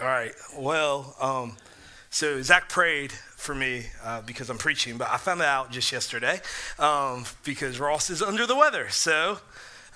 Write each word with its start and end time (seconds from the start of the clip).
All 0.00 0.06
right. 0.06 0.32
Well, 0.56 1.14
um, 1.20 1.56
so 2.08 2.40
Zach 2.40 2.70
prayed 2.70 3.12
for 3.12 3.54
me 3.54 3.84
uh, 4.02 4.22
because 4.22 4.48
I'm 4.48 4.56
preaching, 4.56 4.96
but 4.96 5.10
I 5.10 5.18
found 5.18 5.42
out 5.42 5.70
just 5.70 5.92
yesterday 5.92 6.40
um, 6.78 7.26
because 7.44 7.78
Ross 7.78 8.08
is 8.08 8.22
under 8.22 8.46
the 8.46 8.56
weather. 8.56 8.88
So 8.88 9.40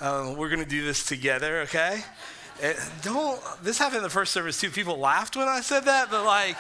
um, 0.03 0.37
we're 0.37 0.51
going 0.51 0.63
to 0.63 0.69
do 0.69 0.85
this 0.85 1.07
together, 1.07 1.61
okay? 1.63 2.05
And 2.63 2.77
don't, 3.01 3.41
this 3.63 3.79
happened 3.79 3.99
in 3.99 4.03
the 4.03 4.11
first 4.11 4.35
service 4.35 4.61
too. 4.61 4.69
People 4.69 4.99
laughed 4.99 5.37
when 5.37 5.49
I 5.49 5.63
said 5.63 5.87
that, 5.87 6.11
but 6.11 6.27
like, 6.27 6.57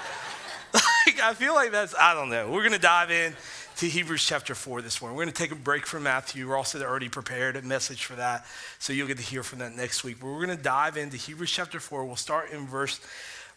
like 0.72 1.20
I 1.22 1.34
feel 1.34 1.52
like 1.52 1.70
that's, 1.70 1.94
I 2.00 2.14
don't 2.14 2.30
know. 2.30 2.50
We're 2.50 2.62
going 2.62 2.72
to 2.72 2.78
dive 2.78 3.10
in 3.10 3.34
to 3.76 3.86
Hebrews 3.86 4.24
chapter 4.24 4.54
4 4.54 4.82
this 4.82 5.02
morning. 5.02 5.16
We're 5.16 5.24
going 5.24 5.34
to 5.34 5.42
take 5.42 5.50
a 5.50 5.56
break 5.56 5.84
from 5.84 6.04
Matthew. 6.04 6.46
Ross 6.46 6.72
had 6.72 6.82
already 6.82 7.08
prepared 7.08 7.56
a 7.56 7.62
message 7.62 8.04
for 8.04 8.14
that, 8.14 8.46
so 8.78 8.92
you'll 8.92 9.08
get 9.08 9.18
to 9.18 9.22
hear 9.24 9.42
from 9.42 9.58
that 9.58 9.74
next 9.74 10.04
week. 10.04 10.20
But 10.20 10.28
we're 10.28 10.46
going 10.46 10.56
to 10.56 10.62
dive 10.62 10.96
into 10.96 11.16
Hebrews 11.16 11.50
chapter 11.50 11.80
4. 11.80 12.04
We'll 12.04 12.14
start 12.14 12.52
in 12.52 12.66
verse 12.66 13.00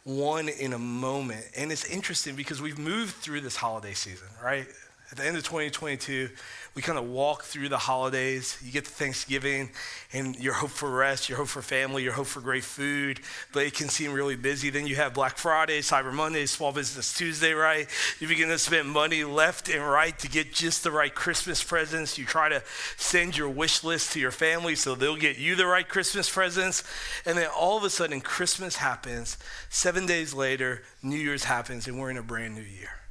1 0.07 0.47
in 0.47 0.71
a 0.71 0.79
moment. 0.79 1.45
And 1.55 1.69
it's 1.69 1.83
interesting 1.85 2.35
because 2.35 2.61
we've 2.61 2.79
moved 2.79 3.15
through 3.15 3.41
this 3.41 3.57
holiday 3.57 3.93
season, 3.93 4.27
right? 4.41 4.65
At 5.09 5.17
the 5.17 5.25
end 5.25 5.37
of 5.37 5.43
2022, 5.43 6.29
we 6.75 6.81
kind 6.81 6.99
of 6.99 7.05
walk 7.05 7.43
through 7.43 7.69
the 7.69 7.77
holidays. 7.77 8.57
You 8.61 8.73
get 8.73 8.83
to 8.83 8.91
Thanksgiving 8.91 9.69
and 10.11 10.35
your 10.35 10.53
hope 10.53 10.69
for 10.69 10.91
rest, 10.91 11.29
your 11.29 11.37
hope 11.37 11.47
for 11.47 11.61
family, 11.61 12.03
your 12.03 12.11
hope 12.11 12.27
for 12.27 12.41
great 12.41 12.65
food, 12.65 13.21
but 13.53 13.63
it 13.63 13.73
can 13.73 13.87
seem 13.87 14.11
really 14.11 14.35
busy. 14.35 14.69
Then 14.69 14.85
you 14.85 14.97
have 14.97 15.13
Black 15.13 15.37
Friday, 15.37 15.79
Cyber 15.79 16.11
Monday, 16.11 16.45
Small 16.45 16.73
Business 16.73 17.13
Tuesday, 17.13 17.53
right? 17.53 17.87
You 18.19 18.27
begin 18.27 18.49
to 18.49 18.59
spend 18.59 18.89
money 18.89 19.23
left 19.23 19.69
and 19.69 19.81
right 19.81 20.17
to 20.19 20.27
get 20.27 20.53
just 20.53 20.83
the 20.83 20.91
right 20.91 21.15
Christmas 21.15 21.63
presents. 21.63 22.17
You 22.17 22.25
try 22.25 22.49
to 22.49 22.61
send 22.97 23.37
your 23.37 23.49
wish 23.49 23.85
list 23.85 24.11
to 24.11 24.19
your 24.19 24.31
family 24.31 24.75
so 24.75 24.93
they'll 24.93 25.15
get 25.15 25.37
you 25.37 25.55
the 25.55 25.67
right 25.67 25.87
Christmas 25.87 26.29
presents. 26.29 26.83
And 27.25 27.37
then 27.37 27.47
all 27.57 27.77
of 27.77 27.85
a 27.85 27.89
sudden, 27.89 28.19
Christmas 28.19 28.75
happens. 28.75 29.37
Seven 29.69 30.05
days 30.05 30.33
later, 30.33 30.83
New 31.01 31.17
Year's 31.17 31.45
happens, 31.45 31.87
and 31.87 31.97
we're 31.97 32.09
in 32.09 32.17
a 32.17 32.23
brand 32.23 32.55
new 32.55 32.61
year. 32.61 33.06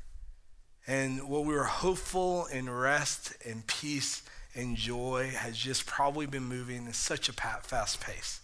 And 0.87 1.29
what 1.29 1.45
we 1.45 1.55
were 1.55 1.65
hopeful 1.65 2.47
in 2.47 2.71
rest 2.71 3.35
and 3.45 3.67
peace 3.67 4.23
and 4.55 4.77
joy 4.77 5.33
has 5.37 5.57
just 5.57 5.85
probably 5.85 6.27
been 6.27 6.45
moving 6.45 6.87
at 6.87 6.95
such 6.95 7.29
a 7.29 7.33
fast 7.33 8.01
pace. 8.01 8.41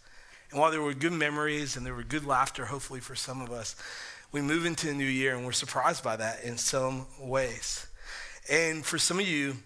And 0.50 0.60
while 0.60 0.70
there 0.70 0.82
were 0.82 0.92
good 0.92 1.12
memories 1.12 1.76
and 1.76 1.86
there 1.86 1.94
were 1.94 2.02
good 2.02 2.26
laughter, 2.26 2.66
hopefully 2.66 3.00
for 3.00 3.14
some 3.14 3.40
of 3.40 3.50
us, 3.50 3.76
we 4.32 4.40
move 4.40 4.66
into 4.66 4.90
a 4.90 4.92
new 4.92 5.04
year 5.04 5.34
and 5.34 5.46
we're 5.46 5.52
surprised 5.52 6.02
by 6.02 6.16
that 6.16 6.42
in 6.42 6.58
some 6.58 7.06
ways. 7.20 7.86
And 8.50 8.84
for 8.84 8.98
some 8.98 9.18
of 9.18 9.26
you, 9.26 9.56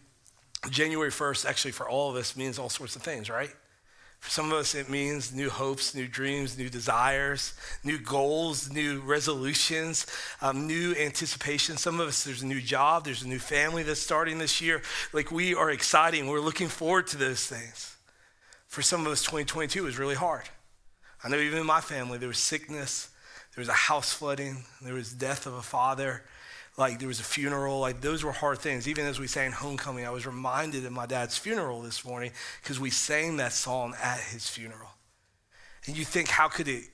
January 0.71 1.11
1st, 1.11 1.47
actually 1.47 1.73
for 1.73 1.89
all 1.89 2.11
of 2.11 2.17
us, 2.17 2.37
means 2.37 2.59
all 2.59 2.69
sorts 2.69 2.95
of 2.95 3.03
things, 3.03 3.31
right? 3.31 3.55
For 4.27 4.33
some 4.33 4.51
of 4.51 4.59
us, 4.59 4.75
it 4.75 4.89
means 4.89 5.33
new 5.33 5.49
hopes, 5.49 5.95
new 5.95 6.09
dreams, 6.09 6.59
new 6.59 6.69
desires, 6.69 7.55
new 7.85 7.97
goals, 7.97 8.69
new 8.73 8.99
resolutions, 9.03 10.05
um, 10.43 10.67
new 10.67 10.97
anticipation. 10.97 11.77
Some 11.77 12.01
of 12.01 12.09
us, 12.09 12.25
there's 12.25 12.43
a 12.43 12.47
new 12.47 12.61
job, 12.61 13.05
there's 13.05 13.23
a 13.23 13.29
new 13.29 13.39
family 13.39 13.85
that's 13.85 14.01
starting 14.01 14.39
this 14.39 14.61
year. 14.61 14.83
Like 15.13 15.31
we 15.31 15.55
are 15.55 15.71
exciting, 15.71 16.27
we're 16.27 16.41
looking 16.41 16.67
forward 16.67 17.07
to 17.09 17.17
those 17.17 17.47
things. 17.47 17.97
For 18.67 18.83
some 18.83 19.07
of 19.07 19.13
us, 19.13 19.23
2022 19.23 19.85
was 19.85 19.97
really 19.97 20.17
hard. 20.17 20.49
I 21.23 21.29
know 21.29 21.37
even 21.37 21.61
in 21.61 21.67
my 21.67 21.81
family, 21.81 22.19
there 22.19 22.27
was 22.27 22.39
sickness, 22.39 23.11
there 23.55 23.63
was 23.63 23.69
a 23.69 23.75
house 23.75 24.13
flooding, 24.13 24.65
there 24.83 24.95
was 24.95 25.13
death 25.13 25.47
of 25.47 25.55
a 25.55 25.63
father 25.63 26.25
like 26.77 26.99
there 26.99 27.09
was 27.09 27.21
a 27.21 27.25
funeral. 27.25 27.81
Like 27.81 28.01
those 28.01 28.23
were 28.23 28.33
hard 28.33 28.59
things. 28.59 28.87
Even 28.87 29.07
as 29.07 29.19
we 29.19 29.27
sang 29.27 29.53
homecoming 29.53 30.07
i 30.07 30.11
was 30.11 30.27
reminded 30.27 30.85
of 30.85 30.93
my 30.93 31.07
dad's 31.07 31.39
funeral 31.39 31.83
this 31.83 32.05
morning 32.05 32.33
because 32.63 32.79
we 32.79 32.91
sang 32.91 33.39
that 33.39 33.53
song 33.53 33.95
at 34.03 34.21
his 34.21 34.49
funeral. 34.49 34.91
And 35.87 35.97
you 35.97 36.05
think 36.05 36.29
how 36.29 36.49
could 36.49 36.69
it 36.69 36.85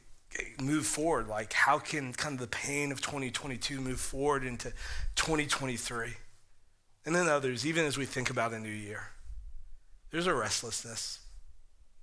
move 0.61 0.87
forward? 0.87 1.29
Like 1.29 1.53
how 1.53 1.79
can 1.79 2.13
kind 2.13 2.35
of 2.35 2.41
the 2.41 2.47
pain 2.47 2.93
of 2.93 3.01
2022 3.01 3.81
move 3.81 4.01
forward 4.01 4.45
into 4.45 4.73
2023 5.17 6.15
and 7.05 7.15
then 7.15 7.29
others 7.29 7.67
even 7.67 7.85
as 7.85 7.99
we 7.99 8.05
think 8.05 8.31
about 8.31 8.53
a 8.53 8.59
new 8.59 8.69
year 8.69 9.09
there's 10.11 10.27
a 10.27 10.35
restlessness. 10.35 11.21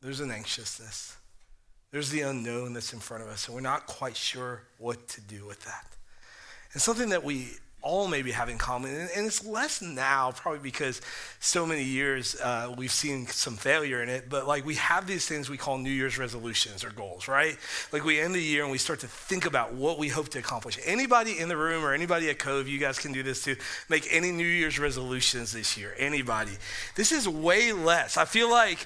There's 0.02 0.20
an 0.20 0.32
anxiousness. 0.32 1.16
There's 1.92 2.10
the 2.10 2.22
unknown 2.22 2.74
that's 2.74 2.92
in 2.92 3.00
front 3.00 3.22
of 3.24 3.30
us 3.30 3.48
and 3.48 3.56
we're 3.56 3.62
not 3.62 3.86
quite 3.86 4.18
sure 4.18 4.64
what 4.80 5.08
to 5.10 5.22
do 5.22 5.46
with 5.46 5.64
that. 5.66 5.86
And 6.74 6.82
something 6.82 7.10
that 7.10 7.24
we 7.24 7.50
all 7.82 8.08
maybe 8.08 8.32
have 8.32 8.50
in 8.50 8.58
common. 8.58 8.92
And, 8.92 9.10
and, 9.16 9.26
it's 9.26 9.46
less 9.46 9.82
now, 9.82 10.32
probably 10.32 10.60
because 10.60 11.02
so 11.40 11.66
many 11.66 11.84
years 11.84 12.40
uh, 12.42 12.74
we've 12.78 12.92
seen 12.92 13.28
some 13.28 13.56
failure 13.56 14.04
in 14.04 14.10
it. 14.10 14.30
But 14.30 14.48
like 14.48 14.66
we 14.66 14.76
have 14.76 15.08
these 15.08 15.26
things 15.26 15.50
we 15.50 15.58
call 15.58 15.78
New 15.78 15.92
Year's 15.92 16.18
resolutions 16.18 16.84
or 16.84 16.90
goals, 16.90 17.28
right? 17.28 17.58
Like 17.92 18.04
we 18.04 18.20
end 18.20 18.36
the 18.36 18.42
year 18.42 18.64
and 18.64 18.72
we 18.72 18.78
start 18.78 19.00
to 19.02 19.08
think 19.08 19.46
about 19.46 19.74
what 19.74 19.98
we 19.98 20.10
hope 20.10 20.30
to 20.30 20.40
accomplish. 20.40 20.78
Anybody 20.86 21.40
in 21.40 21.48
the 21.48 21.58
room 21.58 21.84
or 21.86 21.94
anybody 21.94 22.30
at 22.30 22.40
Cove, 22.40 22.68
you 22.68 22.80
guys 22.80 23.00
can 23.00 23.14
do 23.14 23.24
this 23.24 23.44
too. 23.44 23.56
Make 23.88 24.08
any 24.12 24.32
New 24.32 24.48
Year's 24.48 24.78
resolutions 24.78 25.54
this 25.54 25.78
year. 25.78 25.96
Anybody. 25.98 26.54
This 26.96 27.12
is 27.12 27.28
way 27.28 27.72
less. 27.72 28.18
I 28.18 28.26
feel 28.26 28.50
like 28.50 28.86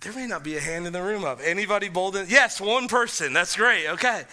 there 0.00 0.12
may 0.12 0.26
not 0.26 0.44
be 0.44 0.56
a 0.56 0.60
hand 0.60 0.86
in 0.86 0.92
the 0.92 1.02
room 1.02 1.24
up. 1.24 1.40
Anybody 1.42 1.88
bold? 1.88 2.16
In, 2.16 2.26
yes, 2.28 2.60
one 2.60 2.88
person. 2.88 3.32
That's 3.32 3.56
great. 3.56 3.86
Okay. 3.88 4.24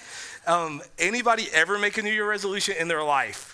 Um, 0.46 0.82
anybody 1.00 1.48
ever 1.54 1.80
make 1.80 1.98
a 1.98 2.02
New 2.02 2.12
Year 2.12 2.28
resolution 2.28 2.76
in 2.78 2.88
their 2.88 3.04
life? 3.04 3.53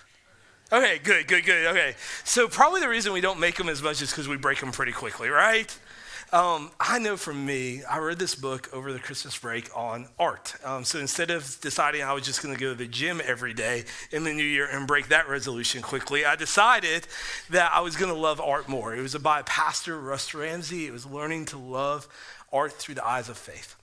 Okay, 0.72 1.00
good, 1.04 1.28
good, 1.28 1.46
good. 1.46 1.68
Okay. 1.68 1.96
So, 2.24 2.48
probably 2.48 2.80
the 2.80 2.90
reason 2.90 3.12
we 3.12 3.22
don't 3.22 3.40
make 3.40 3.56
them 3.56 3.70
as 3.70 3.82
much 3.82 4.04
is 4.04 4.12
because 4.12 4.28
we 4.28 4.38
break 4.38 4.60
them 4.60 4.72
pretty 4.72 4.92
quickly, 4.92 5.30
right? 5.30 5.76
Um, 6.32 6.70
I 6.80 7.00
know 7.00 7.18
for 7.18 7.34
me, 7.34 7.84
I 7.86 7.98
read 7.98 8.20
this 8.20 8.36
book 8.36 8.70
over 8.72 8.94
the 8.94 9.00
Christmas 9.00 9.36
break 9.36 9.76
on 9.76 10.08
art. 10.20 10.54
Um, 10.64 10.84
so 10.84 11.00
instead 11.00 11.32
of 11.32 11.58
deciding 11.60 12.04
I 12.04 12.14
was 12.14 12.24
just 12.24 12.44
going 12.44 12.54
to 12.54 12.60
go 12.60 12.70
to 12.70 12.76
the 12.76 12.86
gym 12.86 13.20
every 13.26 13.56
day 13.56 13.86
in 14.12 14.24
the 14.24 14.32
new 14.32 14.44
year 14.44 14.70
and 14.72 14.86
break 14.86 15.08
that 15.08 15.28
resolution 15.28 15.82
quickly, 15.82 16.26
I 16.26 16.36
decided 16.36 17.08
that 17.50 17.72
I 17.74 17.80
was 17.80 17.96
going 17.96 18.14
to 18.14 18.20
love 18.20 18.40
art 18.40 18.70
more. 18.70 18.96
It 18.96 19.02
was 19.02 19.16
by 19.16 19.42
Pastor 19.42 20.00
Russ 20.00 20.36
Ramsey. 20.36 20.86
It 20.86 20.94
was 20.94 21.04
learning 21.04 21.46
to 21.46 21.58
love 21.58 22.08
art 22.54 22.74
through 22.74 22.96
the 22.96 23.08
eyes 23.08 23.28
of 23.28 23.36
faith. 23.36 23.76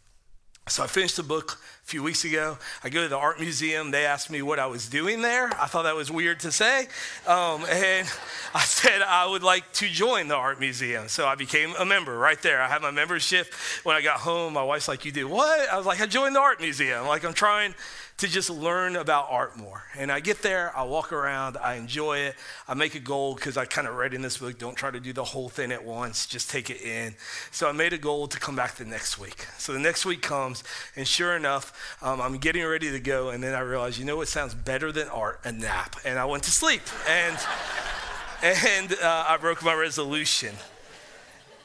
So 0.69 0.85
I 0.85 0.87
finished 0.87 1.17
the 1.17 1.25
book 1.25 1.61
a 1.87 1.89
few 1.89 2.03
weeks 2.03 2.25
ago. 2.25 2.59
I 2.83 2.89
go 2.89 3.03
to 3.03 3.09
the 3.09 3.17
art 3.17 3.39
museum. 3.39 3.93
They 3.93 4.07
asked 4.07 4.29
me 4.29 4.43
what 4.43 4.59
I 4.59 4.67
was 4.67 4.89
doing 4.89 5.23
there. 5.23 5.53
I 5.55 5.67
thought 5.67 5.85
that 5.85 5.95
was 5.95 6.11
weird 6.11 6.41
to 6.41 6.51
say. 6.51 6.89
Um, 7.29 7.65
and 7.71 8.09
I 8.55 8.65
said 8.65 9.03
I 9.03 9.25
would 9.25 9.45
like 9.45 9.73
to 9.75 9.87
join 9.87 10.27
the 10.27 10.35
art 10.35 10.59
museum. 10.59 11.07
So 11.07 11.29
I 11.29 11.37
became 11.37 11.75
a 11.79 11.85
member 11.85 12.19
right 12.19 12.43
there. 12.43 12.61
I 12.61 12.67
had 12.67 12.83
my 12.83 12.91
membership. 12.91 13.55
When 13.85 13.95
I 13.95 14.03
got 14.03 14.19
home, 14.19 14.55
my 14.55 14.65
wife's 14.65 14.89
like, 14.89 15.05
You 15.05 15.13
did 15.13 15.27
what? 15.27 15.69
I 15.69 15.77
was 15.77 15.87
like, 15.87 16.01
I 16.01 16.07
joined 16.07 16.35
the 16.35 16.41
art 16.41 16.61
museum. 16.61 17.07
Like, 17.07 17.25
I'm 17.25 17.35
trying 17.35 17.73
to 18.19 18.29
just 18.29 18.49
learn 18.49 18.97
about 18.97 19.27
art 19.29 19.59
more. 19.59 19.83
And 19.95 20.11
I 20.11 20.21
get 20.21 20.41
there, 20.41 20.75
I 20.75 20.85
walk 20.85 21.13
around, 21.13 21.59
I 21.59 21.75
enjoy 21.75 22.19
it. 22.19 22.35
I 22.67 22.73
make 22.73 22.95
a 22.95 23.01
goal 23.01 23.35
because 23.35 23.59
I 23.59 23.67
kind 23.67 23.87
of 23.87 23.95
read 23.95 24.15
in 24.15 24.23
this 24.23 24.39
book 24.39 24.59
don't 24.59 24.75
try 24.75 24.91
to 24.91 25.01
do 25.01 25.13
the 25.13 25.25
whole 25.25 25.51
thing 25.51 25.71
at 25.71 25.85
once, 25.85 26.25
just 26.25 26.49
take 26.49 26.71
it 26.71 26.81
in. 26.81 27.15
So 27.51 27.69
I 27.69 27.73
made 27.73 27.93
a 27.93 27.99
goal 27.99 28.27
to 28.29 28.41
come 28.41 28.57
back 28.57 28.77
the 28.77 28.87
next 28.87 29.19
week. 29.19 29.47
So 29.59 29.75
the 29.75 29.79
next 29.79 30.07
week 30.07 30.23
comes, 30.23 30.65
and 30.97 31.07
sure 31.07 31.37
enough, 31.37 31.75
um, 32.03 32.21
I'm 32.21 32.39
getting 32.39 32.65
ready 32.65 32.91
to 32.91 33.01
go. 33.01 33.31
And 33.31 33.43
then 33.43 33.55
I 33.55 33.61
realize, 33.61 33.99
you 33.99 34.05
know 34.05 34.17
what 34.17 34.29
sounds 34.29 34.55
better 34.55 34.93
than 34.93 35.09
art? 35.09 35.41
A 35.45 35.53
nap. 35.53 35.97
And 36.05 36.19
I 36.19 36.25
went 36.25 36.45
to 36.45 36.51
sleep. 36.51 36.83
And, 37.09 37.37
and 38.43 38.93
uh, 38.95 39.25
I 39.29 39.37
broke 39.39 39.63
my 39.65 39.75
resolution. 39.75 40.55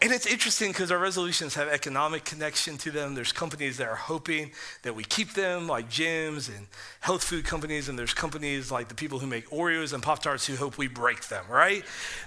And 0.03 0.11
it's 0.11 0.25
interesting 0.25 0.71
because 0.71 0.89
our 0.91 0.97
resolutions 0.97 1.53
have 1.53 1.67
economic 1.67 2.25
connection 2.25 2.75
to 2.79 2.89
them. 2.89 3.13
There's 3.13 3.31
companies 3.31 3.77
that 3.77 3.87
are 3.87 3.95
hoping 3.95 4.51
that 4.81 4.95
we 4.95 5.03
keep 5.03 5.33
them, 5.33 5.67
like 5.67 5.91
gyms 5.91 6.49
and 6.49 6.65
health 7.01 7.23
food 7.23 7.45
companies, 7.45 7.87
and 7.87 7.99
there's 7.99 8.15
companies 8.15 8.71
like 8.71 8.87
the 8.87 8.95
people 8.95 9.19
who 9.19 9.27
make 9.27 9.47
Oreos 9.51 9.93
and 9.93 10.01
Pop 10.01 10.23
Tarts 10.23 10.47
who 10.47 10.55
hope 10.55 10.79
we 10.79 10.87
break 10.87 11.27
them, 11.27 11.45
right? 11.47 11.85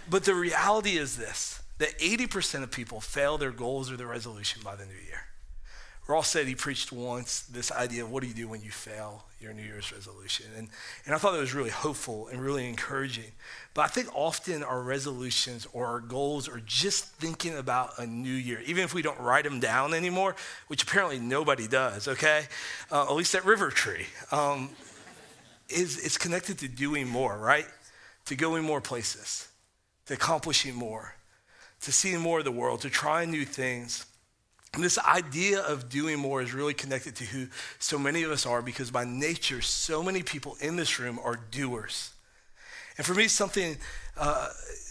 But 0.08 0.22
the 0.22 0.36
reality 0.36 0.96
is 0.96 1.16
this 1.16 1.60
that 1.78 1.98
80% 1.98 2.62
of 2.62 2.70
people 2.70 3.00
fail 3.00 3.36
their 3.36 3.50
goals 3.50 3.90
or 3.90 3.96
their 3.96 4.06
resolution 4.06 4.62
by 4.64 4.76
the 4.76 4.86
new 4.86 4.92
year. 4.92 5.23
Ross 6.06 6.28
said 6.28 6.47
he 6.47 6.54
preached 6.54 6.92
once 6.92 7.42
this 7.42 7.72
idea 7.72 8.04
of 8.04 8.10
what 8.10 8.22
do 8.22 8.28
you 8.28 8.34
do 8.34 8.47
when 8.47 8.60
you 8.60 8.70
fail 8.70 9.25
your 9.41 9.54
New 9.54 9.62
Year's 9.62 9.91
resolution. 9.91 10.46
And, 10.56 10.69
and 11.06 11.14
I 11.14 11.19
thought 11.19 11.32
that 11.32 11.40
was 11.40 11.55
really 11.55 11.70
hopeful 11.70 12.28
and 12.28 12.40
really 12.40 12.69
encouraging. 12.69 13.32
But 13.73 13.82
I 13.82 13.88
think 13.88 14.08
often 14.14 14.62
our 14.62 14.82
resolutions 14.82 15.67
or 15.73 15.87
our 15.87 16.00
goals 16.00 16.46
are 16.46 16.61
just 16.67 17.06
thinking 17.14 17.56
about 17.56 17.99
a 17.99 18.06
new 18.06 18.34
year, 18.34 18.61
even 18.67 18.84
if 18.84 18.93
we 18.93 19.00
don't 19.00 19.19
write 19.19 19.44
them 19.44 19.61
down 19.61 19.94
anymore, 19.94 20.37
which 20.69 20.82
apparently 20.82 21.19
nobody 21.19 21.67
does, 21.67 22.06
okay? 22.06 22.44
Uh, 22.93 23.05
at 23.05 23.14
least 23.14 23.34
at 23.34 23.44
River 23.44 23.70
Tree. 23.70 24.06
Um, 24.31 24.70
is, 25.70 26.05
it's 26.05 26.19
connected 26.19 26.58
to 26.58 26.69
doing 26.69 27.08
more, 27.08 27.38
right? 27.38 27.67
To 28.26 28.37
going 28.37 28.62
more 28.62 28.81
places, 28.81 29.49
to 30.06 30.14
accomplishing 30.14 30.75
more, 30.75 31.14
to 31.81 31.93
seeing 31.93 32.20
more 32.20 32.40
of 32.40 32.44
the 32.44 32.52
world, 32.52 32.82
to 32.82 32.90
trying 32.90 33.31
new 33.31 33.44
things. 33.44 34.06
This 34.79 34.99
idea 34.99 35.61
of 35.61 35.88
doing 35.88 36.19
more 36.19 36.43
is 36.43 36.53
really 36.53 36.75
connected 36.75 37.15
to 37.17 37.25
who 37.25 37.47
so 37.79 37.99
many 37.99 38.23
of 38.23 38.31
us 38.31 38.44
are 38.44 38.62
because 38.62 38.91
by 38.91 39.05
nature, 39.05 39.61
so 39.61 40.03
many 40.03 40.23
people 40.23 40.56
in 40.61 40.76
this 40.76 40.99
room 40.99 41.19
are 41.23 41.37
doers. 41.37 42.12
And 42.97 43.06
for 43.06 43.15
me, 43.15 43.29
something 43.29 43.76
uh, 44.17 44.50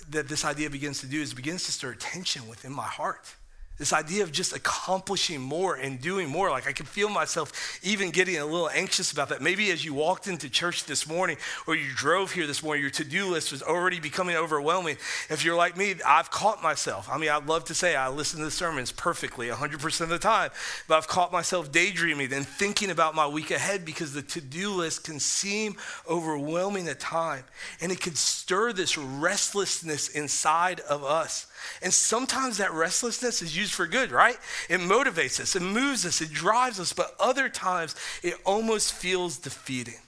that 0.09 0.27
this 0.27 0.45
idea 0.45 0.69
begins 0.69 0.99
to 1.01 1.07
do 1.07 1.21
is 1.21 1.31
it 1.31 1.35
begins 1.35 1.65
to 1.65 1.71
stir 1.71 1.93
tension 1.95 2.47
within 2.47 2.71
my 2.71 2.85
heart. 2.85 3.35
This 3.79 3.91
idea 3.91 4.21
of 4.21 4.31
just 4.31 4.55
accomplishing 4.55 5.41
more 5.41 5.75
and 5.75 5.99
doing 5.99 6.29
more. 6.29 6.51
Like 6.51 6.67
I 6.67 6.73
can 6.73 6.85
feel 6.85 7.09
myself 7.09 7.79
even 7.81 8.11
getting 8.11 8.37
a 8.37 8.45
little 8.45 8.69
anxious 8.69 9.11
about 9.11 9.29
that. 9.29 9.41
Maybe 9.41 9.71
as 9.71 9.83
you 9.83 9.95
walked 9.95 10.27
into 10.27 10.47
church 10.47 10.85
this 10.85 11.07
morning 11.07 11.37
or 11.65 11.75
you 11.75 11.89
drove 11.95 12.31
here 12.31 12.45
this 12.45 12.61
morning, 12.61 12.83
your 12.83 12.91
to 12.91 13.03
do 13.03 13.25
list 13.31 13.51
was 13.51 13.63
already 13.63 13.99
becoming 13.99 14.35
overwhelming. 14.35 14.97
If 15.29 15.43
you're 15.43 15.55
like 15.55 15.75
me, 15.75 15.95
I've 16.05 16.29
caught 16.29 16.61
myself. 16.61 17.09
I 17.11 17.17
mean, 17.17 17.31
I'd 17.31 17.47
love 17.47 17.65
to 17.65 17.73
say 17.73 17.95
I 17.95 18.09
listen 18.09 18.39
to 18.39 18.45
the 18.45 18.51
sermons 18.51 18.91
perfectly 18.91 19.47
100% 19.47 20.01
of 20.01 20.09
the 20.09 20.19
time, 20.19 20.51
but 20.87 20.95
I've 20.95 21.07
caught 21.07 21.31
myself 21.31 21.71
daydreaming 21.71 22.31
and 22.31 22.47
thinking 22.47 22.91
about 22.91 23.15
my 23.15 23.25
week 23.25 23.49
ahead 23.49 23.85
because 23.85 24.13
the 24.13 24.21
to 24.21 24.41
do 24.41 24.71
list 24.71 25.03
can 25.03 25.19
seem 25.19 25.77
overwhelming 26.07 26.87
at 26.87 26.99
times 26.99 27.43
and 27.81 27.91
it 27.91 27.99
can 27.99 28.13
stir 28.13 28.71
this 28.71 28.99
restlessness 28.99 30.09
inside 30.09 30.79
of 30.81 31.03
us. 31.03 31.47
And 31.81 31.93
sometimes 31.93 32.57
that 32.57 32.71
restlessness 32.71 33.41
is 33.41 33.55
used 33.55 33.73
for 33.73 33.87
good, 33.87 34.11
right? 34.11 34.37
It 34.69 34.79
motivates 34.79 35.39
us, 35.39 35.55
it 35.55 35.61
moves 35.61 36.05
us, 36.05 36.21
it 36.21 36.31
drives 36.31 36.79
us, 36.79 36.93
but 36.93 37.15
other 37.19 37.49
times 37.49 37.95
it 38.21 38.35
almost 38.45 38.93
feels 38.93 39.37
defeating. 39.37 39.99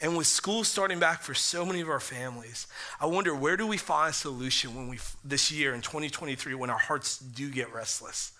And 0.00 0.16
with 0.16 0.26
school 0.26 0.64
starting 0.64 0.98
back 0.98 1.22
for 1.22 1.32
so 1.32 1.64
many 1.64 1.80
of 1.80 1.88
our 1.88 2.00
families, 2.00 2.66
I 3.00 3.06
wonder 3.06 3.34
where 3.34 3.56
do 3.56 3.68
we 3.68 3.76
find 3.76 4.10
a 4.10 4.12
solution 4.12 4.74
when 4.74 4.88
we 4.88 4.98
this 5.24 5.52
year 5.52 5.74
in 5.74 5.80
2023 5.80 6.54
when 6.54 6.70
our 6.70 6.78
hearts 6.78 7.18
do 7.18 7.48
get 7.48 7.72
restless? 7.72 8.32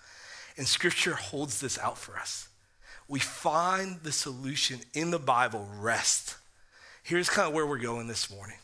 And 0.57 0.67
scripture 0.67 1.13
holds 1.13 1.61
this 1.61 1.79
out 1.79 1.97
for 1.97 2.17
us. 2.17 2.49
We 3.07 3.19
find 3.19 4.01
the 4.03 4.11
solution 4.11 4.81
in 4.93 5.11
the 5.11 5.19
Bible, 5.19 5.67
rest. 5.79 6.35
Here's 7.01 7.29
kind 7.29 7.47
of 7.47 7.53
where 7.53 7.65
we're 7.65 7.77
going 7.77 8.07
this 8.07 8.29
morning. 8.29 8.57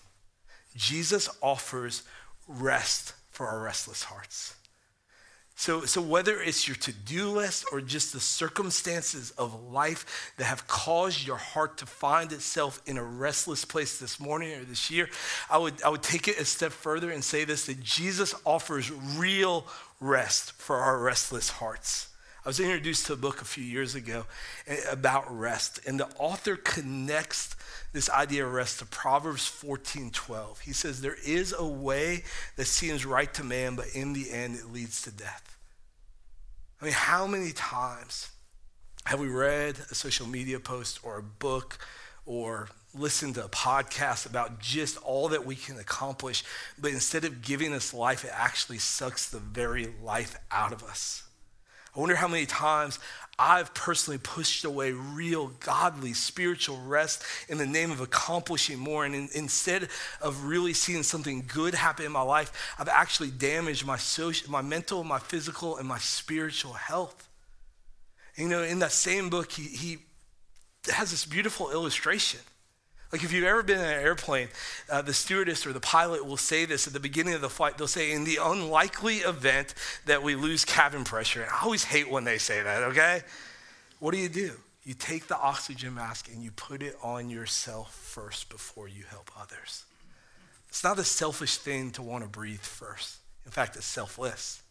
Jesus 0.76 1.30
offers 1.42 2.04
rest 2.48 3.14
for 3.40 3.48
our 3.48 3.62
restless 3.62 4.04
hearts. 4.04 4.54
So, 5.56 5.86
so 5.86 6.02
whether 6.02 6.42
it's 6.42 6.68
your 6.68 6.76
to-do 6.76 7.30
list 7.30 7.64
or 7.72 7.80
just 7.80 8.12
the 8.12 8.20
circumstances 8.20 9.32
of 9.38 9.72
life 9.72 10.34
that 10.36 10.44
have 10.44 10.68
caused 10.68 11.26
your 11.26 11.38
heart 11.38 11.78
to 11.78 11.86
find 11.86 12.34
itself 12.34 12.82
in 12.86 12.98
a 12.98 13.04
restless 13.04 13.64
place 13.64 13.98
this 13.98 14.20
morning 14.20 14.60
or 14.60 14.66
this 14.66 14.92
year, 14.92 15.08
I 15.50 15.58
would, 15.58 15.82
I 15.84 15.88
would 15.88 16.04
take 16.04 16.28
it 16.28 16.38
a 16.38 16.44
step 16.44 16.74
further 16.74 17.12
and 17.12 17.24
say 17.24 17.46
this, 17.46 17.68
that 17.68 17.82
Jesus 17.82 18.36
offers 18.46 18.92
real 18.92 19.66
rest 20.02 20.52
for 20.52 20.76
our 20.76 21.00
restless 21.00 21.50
hearts. 21.50 22.09
I 22.46 22.50
was 22.50 22.60
introduced 22.60 23.06
to 23.08 23.14
a 23.14 23.18
book 23.18 23.42
a 23.42 23.46
few 23.46 23.64
years 23.64 23.96
ago 23.96 24.26
eh, 24.66 24.78
about 24.90 25.26
rest, 25.30 25.80
and 25.86 26.00
the 26.00 26.08
author 26.18 26.56
connects 26.56 27.56
this 27.92 28.10
idea 28.10 28.46
of 28.46 28.54
rest 28.54 28.80
to 28.80 28.86
Proverbs 28.86 29.46
14 29.46 30.12
12. 30.12 30.60
He 30.62 30.74
says, 30.74 31.02
There 31.02 31.18
is 31.26 31.54
a 31.58 31.66
way 31.66 32.24
that 32.56 32.66
seems 32.66 33.06
right 33.06 33.34
to 33.34 33.44
man, 33.44 33.76
but 33.76 33.88
in 33.94 34.14
the 34.14 34.32
end 34.32 34.56
it 34.56 34.72
leads 34.72 35.02
to 35.02 35.12
death. 35.12 35.58
I 36.82 36.86
mean, 36.86 36.94
how 36.94 37.28
many 37.28 37.52
times 37.52 38.30
have 39.06 39.20
we 39.20 39.28
read 39.28 39.76
a 39.92 39.96
social 39.96 40.28
media 40.28 40.60
post 40.60 41.00
or 41.04 41.18
a 41.18 41.24
book 41.24 41.78
or 42.26 42.70
listened 42.94 43.36
to 43.36 43.46
a 43.46 43.50
podcast 43.50 44.26
about 44.26 44.60
just 44.60 44.98
all 45.04 45.28
that 45.30 45.46
we 45.46 45.56
can 45.56 45.78
accomplish, 45.78 46.44
but 46.80 46.92
instead 46.92 47.26
of 47.26 47.42
giving 47.42 47.74
us 47.74 47.94
life, 47.94 48.24
it 48.24 48.32
actually 48.34 48.78
sucks 48.78 49.30
the 49.30 49.40
very 49.40 49.94
life 50.02 50.38
out 50.52 50.72
of 50.72 50.84
us? 50.84 51.24
I 51.96 52.00
wonder 52.00 52.16
how 52.16 52.28
many 52.28 52.46
times 52.46 53.00
I've 53.40 53.74
personally 53.74 54.18
pushed 54.18 54.66
away 54.66 54.92
real, 54.92 55.48
godly, 55.62 56.12
spiritual 56.14 56.78
rest 56.82 57.24
in 57.48 57.58
the 57.58 57.66
name 57.66 57.90
of 57.90 58.02
accomplishing 58.02 58.78
more. 58.78 59.06
And 59.06 59.16
in, 59.16 59.30
instead 59.34 59.88
of 60.22 60.44
really 60.44 60.74
seeing 60.74 61.04
something 61.04 61.46
good 61.48 61.74
happen 61.74 62.06
in 62.06 62.12
my 62.12 62.22
life, 62.22 62.76
I've 62.78 62.90
actually 62.90 63.32
damaged 63.32 63.86
my, 63.86 63.98
social, 63.98 64.52
my 64.52 64.62
mental, 64.62 65.06
my 65.06 65.20
physical, 65.20 65.78
and 65.78 65.88
my 65.88 66.00
spiritual 66.00 66.74
health. 66.74 67.30
You 68.36 68.50
know, 68.50 68.62
in 68.62 68.80
that 68.80 68.92
same 68.92 69.30
book, 69.30 69.52
he, 69.54 69.64
he 69.64 69.98
has 70.92 71.12
this 71.12 71.26
beautiful 71.26 71.72
illustration. 71.72 72.42
Like 73.12 73.24
if 73.24 73.34
you've 73.34 73.46
ever 73.46 73.64
been 73.64 73.80
in 73.80 73.86
an 73.86 73.92
airplane, 73.92 74.50
uh, 74.90 75.02
the 75.02 75.14
stewardess 75.14 75.66
or 75.66 75.74
the 75.74 75.80
pilot 75.80 76.26
will 76.26 76.38
say 76.38 76.66
this 76.66 76.86
at 76.86 76.94
the 76.94 77.00
beginning 77.00 77.34
of 77.34 77.42
the 77.42 77.50
flight. 77.50 77.78
They'll 77.78 77.88
say, 77.88 78.12
in 78.12 78.24
the 78.24 78.38
unlikely 78.42 79.18
event 79.18 79.74
that 80.06 80.22
we 80.22 80.36
lose 80.36 80.64
cabin 80.64 81.04
pressure. 81.04 81.42
And 81.42 81.52
I 81.52 81.64
always 81.64 81.86
hate 81.86 82.10
when 82.10 82.24
they 82.24 82.38
say 82.38 82.62
that, 82.62 82.84
okay? 82.84 83.22
What 84.00 84.14
do 84.14 84.20
you 84.20 84.30
do? 84.30 84.52
You 84.84 84.94
take 84.94 85.28
the 85.28 85.38
oxygen 85.38 85.96
mask 85.96 86.30
and 86.32 86.44
you 86.44 86.52
put 86.52 86.84
it 86.84 86.96
on 87.04 87.30
yourself 87.30 87.96
first 87.96 88.50
before 88.50 88.88
you 88.88 89.04
help 89.10 89.32
others. 89.40 89.86
It's 90.70 90.84
not 90.84 91.00
a 91.00 91.04
selfish 91.04 91.58
thing 91.58 91.92
to 91.92 92.04
want 92.04 92.24
to 92.24 92.30
breathe 92.30 92.62
first. 92.62 93.18
In 93.46 93.52
fact, 93.52 93.76
it's 93.76 93.86
selfless. 93.86 94.62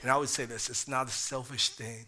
And 0.00 0.10
I 0.10 0.16
would 0.16 0.28
say 0.28 0.46
this 0.46 0.70
it's 0.70 0.88
not 0.88 1.06
a 1.06 1.10
selfish 1.10 1.70
thing 1.70 2.06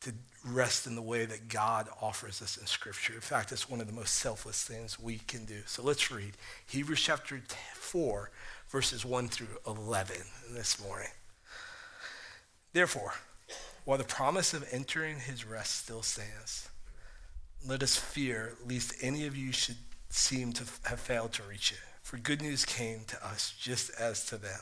to 0.00 0.12
rest 0.44 0.86
in 0.86 0.94
the 0.94 1.02
way 1.02 1.24
that 1.24 1.48
God 1.48 1.88
offers 2.00 2.40
us 2.40 2.56
in 2.56 2.66
Scripture. 2.66 3.14
In 3.14 3.20
fact, 3.20 3.52
it's 3.52 3.68
one 3.68 3.80
of 3.80 3.86
the 3.86 3.92
most 3.92 4.14
selfless 4.14 4.62
things 4.62 4.98
we 4.98 5.18
can 5.18 5.44
do. 5.44 5.60
So 5.66 5.82
let's 5.82 6.10
read 6.10 6.36
Hebrews 6.68 7.00
chapter 7.00 7.40
4, 7.74 8.30
verses 8.68 9.04
1 9.04 9.28
through 9.28 9.58
11 9.66 10.16
this 10.52 10.82
morning. 10.82 11.08
Therefore, 12.72 13.14
while 13.84 13.98
the 13.98 14.04
promise 14.04 14.54
of 14.54 14.68
entering 14.70 15.18
his 15.18 15.44
rest 15.44 15.76
still 15.76 16.02
stands, 16.02 16.68
let 17.66 17.82
us 17.82 17.96
fear 17.96 18.54
lest 18.68 18.94
any 19.00 19.26
of 19.26 19.36
you 19.36 19.52
should 19.52 19.78
seem 20.10 20.52
to 20.52 20.64
have 20.84 21.00
failed 21.00 21.32
to 21.34 21.42
reach 21.42 21.72
it. 21.72 21.78
For 22.02 22.18
good 22.18 22.40
news 22.40 22.64
came 22.64 23.00
to 23.08 23.26
us 23.26 23.54
just 23.58 23.90
as 23.98 24.24
to 24.26 24.36
them. 24.36 24.60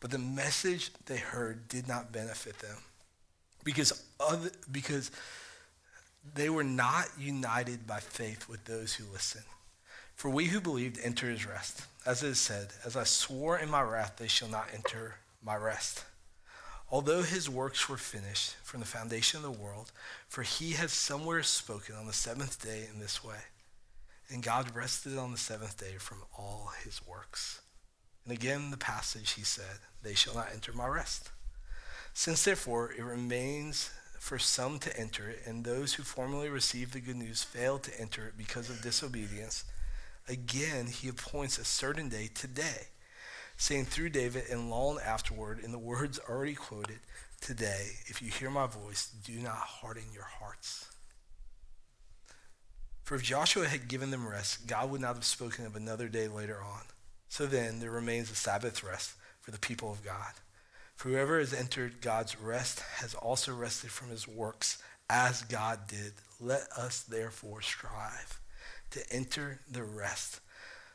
But 0.00 0.10
the 0.10 0.18
message 0.18 0.92
they 1.06 1.18
heard 1.18 1.68
did 1.68 1.88
not 1.88 2.12
benefit 2.12 2.58
them 2.60 2.78
because, 3.64 4.04
because 4.70 5.10
they 6.34 6.48
were 6.48 6.64
not 6.64 7.08
united 7.18 7.86
by 7.86 8.00
faith 8.00 8.48
with 8.48 8.64
those 8.64 8.94
who 8.94 9.12
listened. 9.12 9.44
For 10.14 10.30
we 10.30 10.46
who 10.46 10.60
believed 10.60 10.98
enter 11.02 11.28
his 11.28 11.46
rest. 11.46 11.82
As 12.06 12.22
it 12.22 12.28
is 12.28 12.38
said, 12.38 12.68
As 12.84 12.96
I 12.96 13.04
swore 13.04 13.58
in 13.58 13.70
my 13.70 13.82
wrath, 13.82 14.16
they 14.16 14.28
shall 14.28 14.48
not 14.48 14.68
enter 14.72 15.16
my 15.42 15.56
rest. 15.56 16.04
Although 16.90 17.22
his 17.22 17.48
works 17.48 17.88
were 17.88 17.96
finished 17.96 18.54
from 18.62 18.80
the 18.80 18.86
foundation 18.86 19.38
of 19.38 19.44
the 19.44 19.62
world, 19.62 19.92
for 20.28 20.42
he 20.42 20.72
has 20.72 20.92
somewhere 20.92 21.42
spoken 21.42 21.94
on 21.96 22.06
the 22.06 22.12
seventh 22.12 22.62
day 22.62 22.86
in 22.92 23.00
this 23.00 23.24
way. 23.24 23.38
And 24.28 24.42
God 24.42 24.74
rested 24.74 25.16
on 25.16 25.32
the 25.32 25.38
seventh 25.38 25.78
day 25.78 25.94
from 25.98 26.18
all 26.36 26.72
his 26.84 27.04
works. 27.06 27.60
And 28.24 28.32
again, 28.32 28.70
the 28.70 28.76
passage 28.76 29.32
he 29.32 29.42
said, 29.42 29.78
They 30.02 30.14
shall 30.14 30.34
not 30.34 30.50
enter 30.52 30.72
my 30.72 30.86
rest. 30.86 31.30
Since 32.14 32.44
therefore 32.44 32.92
it 32.92 33.02
remains 33.02 33.90
for 34.18 34.38
some 34.38 34.78
to 34.80 34.96
enter 34.98 35.28
it, 35.28 35.42
and 35.46 35.64
those 35.64 35.94
who 35.94 36.02
formerly 36.02 36.48
received 36.48 36.92
the 36.92 37.00
good 37.00 37.16
news 37.16 37.42
failed 37.42 37.82
to 37.84 38.00
enter 38.00 38.26
it 38.26 38.38
because 38.38 38.70
of 38.70 38.82
disobedience, 38.82 39.64
again 40.28 40.86
he 40.86 41.08
appoints 41.08 41.58
a 41.58 41.64
certain 41.64 42.08
day 42.08 42.28
today, 42.32 42.88
saying 43.56 43.86
through 43.86 44.10
David 44.10 44.44
and 44.50 44.70
long 44.70 44.98
afterward, 45.04 45.58
in 45.58 45.72
the 45.72 45.78
words 45.78 46.20
already 46.28 46.54
quoted, 46.54 47.00
Today, 47.40 47.88
if 48.06 48.22
you 48.22 48.30
hear 48.30 48.50
my 48.50 48.68
voice, 48.68 49.10
do 49.24 49.32
not 49.40 49.56
harden 49.56 50.04
your 50.14 50.28
hearts. 50.38 50.86
For 53.02 53.16
if 53.16 53.24
Joshua 53.24 53.66
had 53.66 53.88
given 53.88 54.12
them 54.12 54.28
rest, 54.28 54.68
God 54.68 54.88
would 54.90 55.00
not 55.00 55.16
have 55.16 55.24
spoken 55.24 55.66
of 55.66 55.74
another 55.74 56.08
day 56.08 56.28
later 56.28 56.62
on. 56.62 56.82
So 57.28 57.46
then, 57.46 57.80
there 57.80 57.90
remains 57.90 58.30
a 58.30 58.36
Sabbath 58.36 58.84
rest 58.84 59.14
for 59.40 59.50
the 59.50 59.58
people 59.58 59.90
of 59.90 60.04
God. 60.04 60.34
Whoever 61.02 61.40
has 61.40 61.52
entered 61.52 62.00
God's 62.00 62.40
rest 62.40 62.78
has 62.98 63.12
also 63.14 63.52
rested 63.52 63.90
from 63.90 64.10
his 64.10 64.28
works 64.28 64.80
as 65.10 65.42
God 65.42 65.88
did. 65.88 66.12
Let 66.40 66.62
us 66.76 67.02
therefore 67.02 67.60
strive 67.60 68.40
to 68.90 69.00
enter 69.12 69.58
the 69.68 69.82
rest 69.82 70.38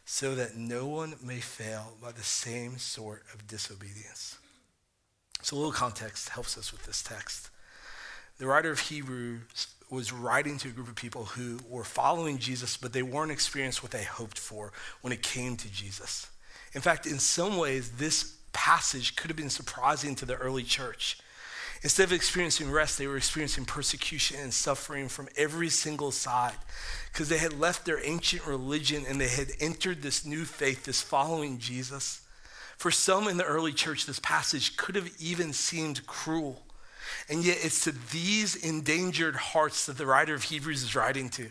so 0.05 0.33
that 0.35 0.55
no 0.55 0.87
one 0.87 1.15
may 1.21 1.41
fail 1.41 1.97
by 2.01 2.13
the 2.13 2.23
same 2.23 2.77
sort 2.77 3.23
of 3.33 3.47
disobedience. 3.47 4.37
So, 5.41 5.57
a 5.57 5.57
little 5.57 5.73
context 5.73 6.29
helps 6.29 6.57
us 6.57 6.71
with 6.71 6.85
this 6.85 7.03
text. 7.03 7.49
The 8.37 8.47
writer 8.47 8.71
of 8.71 8.79
Hebrews 8.79 9.67
was 9.89 10.13
writing 10.13 10.57
to 10.59 10.69
a 10.69 10.71
group 10.71 10.87
of 10.87 10.95
people 10.95 11.25
who 11.25 11.59
were 11.67 11.83
following 11.83 12.37
Jesus, 12.37 12.77
but 12.77 12.93
they 12.93 13.03
weren't 13.03 13.31
experiencing 13.31 13.81
what 13.81 13.91
they 13.91 14.05
hoped 14.05 14.39
for 14.39 14.71
when 15.01 15.11
it 15.11 15.21
came 15.21 15.57
to 15.57 15.69
Jesus. 15.69 16.27
In 16.71 16.79
fact, 16.79 17.05
in 17.05 17.19
some 17.19 17.57
ways, 17.57 17.91
this 17.91 18.36
passage 18.53 19.15
could 19.15 19.29
have 19.29 19.37
been 19.37 19.49
surprising 19.49 20.15
to 20.15 20.25
the 20.25 20.35
early 20.35 20.63
church. 20.63 21.17
Instead 21.83 22.05
of 22.05 22.13
experiencing 22.13 22.71
rest, 22.71 22.97
they 22.97 23.07
were 23.07 23.17
experiencing 23.17 23.65
persecution 23.65 24.37
and 24.39 24.53
suffering 24.53 25.07
from 25.07 25.29
every 25.37 25.69
single 25.69 26.11
side 26.11 26.55
because 27.11 27.29
they 27.29 27.37
had 27.37 27.59
left 27.59 27.85
their 27.85 28.03
ancient 28.03 28.45
religion 28.47 29.05
and 29.07 29.21
they 29.21 29.27
had 29.27 29.51
entered 29.59 30.01
this 30.01 30.25
new 30.25 30.43
faith, 30.43 30.85
this 30.85 31.01
following 31.01 31.59
Jesus. 31.59 32.21
For 32.77 32.89
some 32.91 33.27
in 33.27 33.37
the 33.37 33.43
early 33.43 33.73
church, 33.73 34.05
this 34.05 34.19
passage 34.19 34.75
could 34.77 34.95
have 34.95 35.09
even 35.19 35.53
seemed 35.53 36.05
cruel. 36.07 36.63
And 37.29 37.43
yet, 37.43 37.57
it's 37.61 37.83
to 37.85 37.91
these 38.11 38.55
endangered 38.55 39.35
hearts 39.35 39.85
that 39.85 39.97
the 39.97 40.05
writer 40.05 40.33
of 40.33 40.43
Hebrews 40.43 40.83
is 40.83 40.95
writing 40.95 41.29
to. 41.31 41.49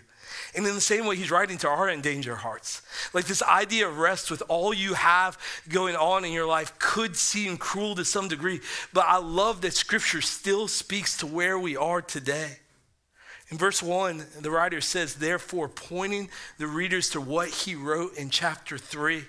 And 0.54 0.66
in 0.66 0.74
the 0.74 0.80
same 0.80 1.06
way, 1.06 1.16
he's 1.16 1.30
writing 1.30 1.58
to 1.58 1.68
our 1.68 1.88
endangered 1.88 2.38
hearts. 2.38 2.82
Like 3.12 3.26
this 3.26 3.42
idea 3.42 3.88
of 3.88 3.98
rest 3.98 4.30
with 4.30 4.42
all 4.48 4.72
you 4.72 4.94
have 4.94 5.38
going 5.68 5.96
on 5.96 6.24
in 6.24 6.32
your 6.32 6.46
life 6.46 6.78
could 6.78 7.16
seem 7.16 7.56
cruel 7.56 7.94
to 7.96 8.04
some 8.04 8.28
degree, 8.28 8.60
but 8.92 9.04
I 9.06 9.18
love 9.18 9.60
that 9.60 9.74
scripture 9.74 10.20
still 10.20 10.68
speaks 10.68 11.16
to 11.18 11.26
where 11.26 11.58
we 11.58 11.76
are 11.76 12.02
today. 12.02 12.58
In 13.48 13.58
verse 13.58 13.82
1, 13.82 14.24
the 14.40 14.50
writer 14.50 14.80
says, 14.80 15.14
therefore, 15.16 15.68
pointing 15.68 16.28
the 16.58 16.66
readers 16.66 17.10
to 17.10 17.20
what 17.20 17.48
he 17.48 17.76
wrote 17.76 18.16
in 18.16 18.28
chapter 18.30 18.76
3. 18.76 19.24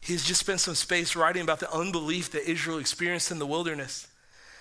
He 0.00 0.12
has 0.14 0.24
just 0.24 0.40
spent 0.40 0.60
some 0.60 0.74
space 0.74 1.14
writing 1.14 1.42
about 1.42 1.60
the 1.60 1.72
unbelief 1.72 2.30
that 2.32 2.50
Israel 2.50 2.78
experienced 2.78 3.30
in 3.30 3.38
the 3.38 3.46
wilderness. 3.46 4.08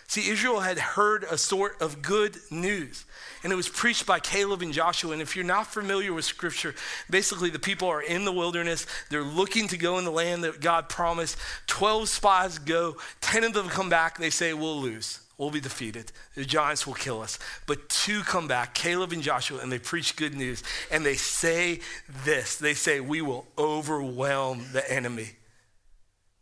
See, 0.10 0.30
Israel 0.30 0.62
had 0.62 0.80
heard 0.80 1.26
a 1.26 1.38
sort 1.38 1.82
of 1.82 2.02
good 2.02 2.38
news, 2.50 3.04
and 3.44 3.52
it 3.52 3.58
was 3.58 3.68
preached 3.68 4.06
by 4.06 4.22
Caleb 4.22 4.62
and 4.62 4.72
Joshua. 4.72 5.12
And 5.12 5.22
if 5.22 5.36
you're 5.36 5.44
not 5.44 5.68
familiar 5.68 6.14
with 6.14 6.24
scripture, 6.24 6.74
basically 7.10 7.50
the 7.50 7.60
people 7.60 7.90
are 7.90 8.02
in 8.02 8.24
the 8.24 8.32
wilderness. 8.32 8.88
They're 9.10 9.22
looking 9.22 9.68
to 9.68 9.78
go 9.78 9.98
in 9.98 10.06
the 10.06 10.12
land 10.12 10.46
that 10.46 10.62
God 10.62 10.88
promised. 10.88 11.38
12 11.68 12.08
spies 12.08 12.58
go, 12.58 12.96
10 13.20 13.44
of 13.44 13.54
them 13.54 13.68
come 13.68 13.90
back. 13.90 14.18
They 14.18 14.30
say, 14.30 14.54
We'll 14.54 14.80
lose. 14.80 15.20
We'll 15.38 15.52
be 15.52 15.60
defeated. 15.60 16.14
The 16.36 16.46
giants 16.46 16.88
will 16.88 16.96
kill 16.96 17.22
us. 17.22 17.38
But 17.68 17.90
two 17.90 18.22
come 18.22 18.48
back, 18.48 18.74
Caleb 18.74 19.12
and 19.12 19.22
Joshua, 19.22 19.60
and 19.60 19.72
they 19.72 19.78
preach 19.78 20.16
good 20.16 20.34
news. 20.34 20.64
And 20.90 21.06
they 21.06 21.16
say 21.16 21.82
this 22.24 22.56
they 22.56 22.74
say, 22.74 23.02
We 23.02 23.22
will 23.22 23.46
overwhelm 23.58 24.68
the 24.72 24.90
enemy. 24.90 25.32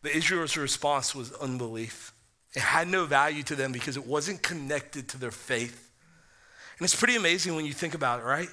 The 0.03 0.15
Israel's 0.15 0.55
response 0.55 1.15
was 1.15 1.31
unbelief. 1.31 2.14
It 2.55 2.61
had 2.61 2.87
no 2.87 3.05
value 3.05 3.43
to 3.43 3.55
them 3.55 3.71
because 3.71 3.97
it 3.97 4.05
wasn't 4.05 4.41
connected 4.41 5.09
to 5.09 5.17
their 5.17 5.31
faith. 5.31 5.91
And 6.77 6.85
it's 6.85 6.95
pretty 6.95 7.15
amazing 7.15 7.55
when 7.55 7.65
you 7.65 7.73
think 7.73 7.93
about 7.93 8.19
it, 8.19 8.23
right? 8.23 8.49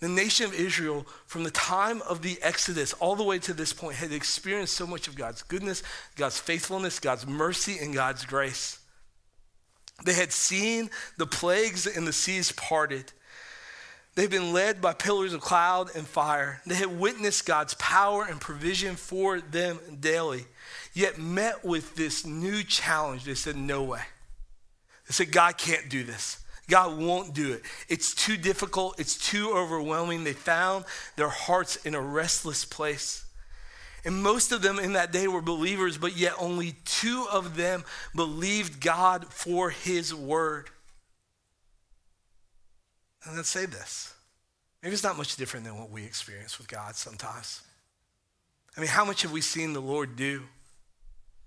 The 0.00 0.08
nation 0.08 0.46
of 0.46 0.54
Israel, 0.54 1.06
from 1.26 1.44
the 1.44 1.50
time 1.50 2.02
of 2.02 2.22
the 2.22 2.38
Exodus 2.42 2.92
all 2.94 3.14
the 3.16 3.22
way 3.22 3.38
to 3.40 3.54
this 3.54 3.72
point, 3.72 3.96
had 3.96 4.12
experienced 4.12 4.74
so 4.74 4.86
much 4.86 5.06
of 5.06 5.16
God's 5.16 5.42
goodness, 5.42 5.82
God's 6.16 6.38
faithfulness, 6.38 6.98
God's 6.98 7.26
mercy, 7.26 7.78
and 7.78 7.94
God's 7.94 8.24
grace. 8.24 8.78
They 10.04 10.14
had 10.14 10.32
seen 10.32 10.90
the 11.16 11.26
plagues 11.26 11.86
and 11.86 12.06
the 12.06 12.12
seas 12.12 12.52
parted. 12.52 13.12
They've 14.14 14.30
been 14.30 14.52
led 14.52 14.80
by 14.80 14.92
pillars 14.92 15.32
of 15.32 15.40
cloud 15.40 15.90
and 15.94 16.06
fire. 16.06 16.60
They 16.66 16.74
had 16.74 16.98
witnessed 16.98 17.46
God's 17.46 17.74
power 17.74 18.24
and 18.24 18.40
provision 18.40 18.96
for 18.96 19.40
them 19.40 19.78
daily 20.00 20.46
yet 20.94 21.18
met 21.18 21.64
with 21.64 21.94
this 21.96 22.24
new 22.24 22.62
challenge. 22.62 23.24
They 23.24 23.34
said, 23.34 23.56
No 23.56 23.82
way. 23.82 24.02
They 25.06 25.12
said, 25.12 25.32
God 25.32 25.58
can't 25.58 25.88
do 25.90 26.04
this. 26.04 26.38
God 26.68 26.98
won't 26.98 27.34
do 27.34 27.52
it. 27.52 27.62
It's 27.88 28.14
too 28.14 28.38
difficult. 28.38 28.98
It's 28.98 29.18
too 29.18 29.52
overwhelming. 29.52 30.24
They 30.24 30.32
found 30.32 30.86
their 31.16 31.28
hearts 31.28 31.76
in 31.84 31.94
a 31.94 32.00
restless 32.00 32.64
place. 32.64 33.24
And 34.04 34.22
most 34.22 34.52
of 34.52 34.62
them 34.62 34.78
in 34.78 34.94
that 34.94 35.12
day 35.12 35.28
were 35.28 35.42
believers, 35.42 35.98
but 35.98 36.16
yet 36.16 36.34
only 36.38 36.76
two 36.84 37.26
of 37.30 37.56
them 37.56 37.84
believed 38.14 38.80
God 38.80 39.26
for 39.32 39.70
his 39.70 40.14
word. 40.14 40.70
And 43.24 43.36
let's 43.36 43.48
say 43.48 43.66
this 43.66 44.14
maybe 44.82 44.92
it's 44.92 45.02
not 45.02 45.16
much 45.16 45.36
different 45.36 45.64
than 45.64 45.78
what 45.78 45.90
we 45.90 46.04
experience 46.04 46.58
with 46.58 46.68
God 46.68 46.94
sometimes. 46.94 47.62
I 48.76 48.80
mean, 48.80 48.90
how 48.90 49.04
much 49.04 49.22
have 49.22 49.32
we 49.32 49.40
seen 49.40 49.72
the 49.72 49.80
Lord 49.80 50.16
do? 50.16 50.42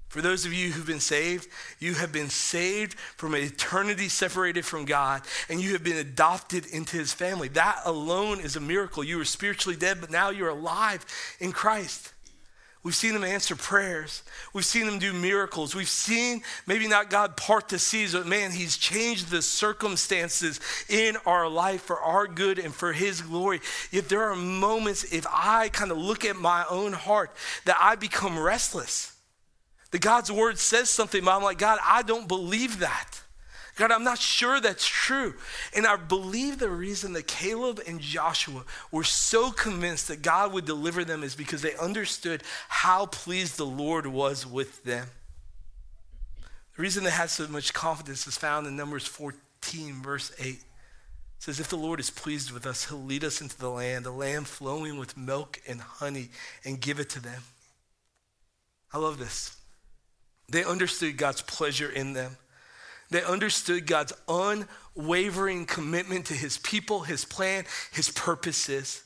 For 0.07 0.21
those 0.21 0.45
of 0.45 0.53
you 0.53 0.71
who've 0.71 0.87
been 0.87 1.01
saved, 1.01 1.49
you 1.79 1.95
have 1.95 2.13
been 2.13 2.29
saved 2.29 2.93
from 3.17 3.35
eternity 3.35 4.07
separated 4.07 4.65
from 4.65 4.85
God, 4.85 5.23
and 5.49 5.61
you 5.61 5.73
have 5.73 5.83
been 5.83 5.97
adopted 5.97 6.65
into 6.67 6.95
his 6.95 7.11
family. 7.11 7.49
That 7.49 7.81
alone 7.83 8.39
is 8.39 8.55
a 8.55 8.61
miracle. 8.61 9.03
You 9.03 9.17
were 9.17 9.25
spiritually 9.25 9.77
dead, 9.77 9.99
but 9.99 10.09
now 10.09 10.29
you're 10.29 10.49
alive 10.49 11.05
in 11.39 11.51
Christ. 11.51 12.13
We've 12.83 12.95
seen 12.95 13.15
him 13.15 13.25
answer 13.25 13.57
prayers. 13.57 14.23
We've 14.53 14.63
seen 14.63 14.87
him 14.87 14.97
do 14.97 15.11
miracles. 15.11 15.75
We've 15.75 15.89
seen 15.89 16.41
maybe 16.67 16.87
not 16.87 17.09
God 17.09 17.35
part 17.35 17.67
the 17.67 17.77
seas, 17.77 18.13
but 18.13 18.25
man, 18.25 18.51
he's 18.51 18.77
changed 18.77 19.29
the 19.29 19.41
circumstances 19.41 20.61
in 20.87 21.17
our 21.25 21.49
life 21.49 21.81
for 21.81 21.99
our 21.99 22.27
good 22.27 22.59
and 22.59 22.73
for 22.73 22.93
his 22.93 23.21
glory. 23.21 23.59
Yet 23.91 24.07
there 24.07 24.23
are 24.29 24.37
moments, 24.37 25.03
if 25.11 25.27
I 25.29 25.67
kind 25.67 25.91
of 25.91 25.97
look 25.97 26.23
at 26.23 26.37
my 26.37 26.63
own 26.69 26.93
heart, 26.93 27.31
that 27.65 27.75
I 27.81 27.95
become 27.95 28.39
restless. 28.39 29.16
That 29.97 30.03
God's 30.03 30.31
word 30.31 30.59
says 30.59 30.91
something, 30.91 31.25
but 31.25 31.35
I'm 31.35 31.41
like, 31.41 31.57
God, 31.57 31.79
I 31.83 32.03
don't 32.03 32.27
believe 32.27 32.79
that. 32.79 33.19
God, 33.77 33.91
I'm 33.91 34.03
not 34.03 34.19
sure 34.19 34.61
that's 34.61 34.85
true. 34.85 35.33
And 35.75 35.87
I 35.87 35.95
believe 35.95 36.59
the 36.59 36.69
reason 36.69 37.13
that 37.13 37.25
Caleb 37.25 37.81
and 37.87 37.99
Joshua 37.99 38.63
were 38.91 39.03
so 39.03 39.49
convinced 39.49 40.07
that 40.09 40.21
God 40.21 40.53
would 40.53 40.65
deliver 40.65 41.03
them 41.03 41.23
is 41.23 41.35
because 41.35 41.63
they 41.63 41.75
understood 41.77 42.43
how 42.69 43.07
pleased 43.07 43.57
the 43.57 43.65
Lord 43.65 44.05
was 44.05 44.45
with 44.45 44.83
them. 44.83 45.07
The 46.75 46.81
reason 46.83 47.03
they 47.03 47.09
had 47.09 47.31
so 47.31 47.47
much 47.47 47.73
confidence 47.73 48.27
is 48.27 48.37
found 48.37 48.67
in 48.67 48.75
Numbers 48.75 49.07
14, 49.07 50.03
verse 50.03 50.31
8. 50.37 50.45
It 50.45 50.59
says, 51.39 51.59
If 51.59 51.69
the 51.69 51.75
Lord 51.75 51.99
is 51.99 52.11
pleased 52.11 52.51
with 52.51 52.67
us, 52.67 52.87
he'll 52.87 53.03
lead 53.03 53.23
us 53.23 53.41
into 53.41 53.57
the 53.57 53.71
land, 53.71 54.05
a 54.05 54.11
land 54.11 54.47
flowing 54.47 54.99
with 54.99 55.17
milk 55.17 55.59
and 55.67 55.81
honey, 55.81 56.29
and 56.63 56.79
give 56.79 56.99
it 56.99 57.09
to 57.09 57.19
them. 57.19 57.41
I 58.93 58.99
love 58.99 59.17
this. 59.17 59.56
They 60.49 60.63
understood 60.63 61.17
God's 61.17 61.41
pleasure 61.41 61.89
in 61.89 62.13
them. 62.13 62.37
They 63.09 63.23
understood 63.23 63.85
God's 63.85 64.13
unwavering 64.27 65.65
commitment 65.65 66.25
to 66.27 66.33
his 66.33 66.57
people, 66.57 67.01
his 67.01 67.25
plan, 67.25 67.65
his 67.91 68.09
purposes. 68.09 69.03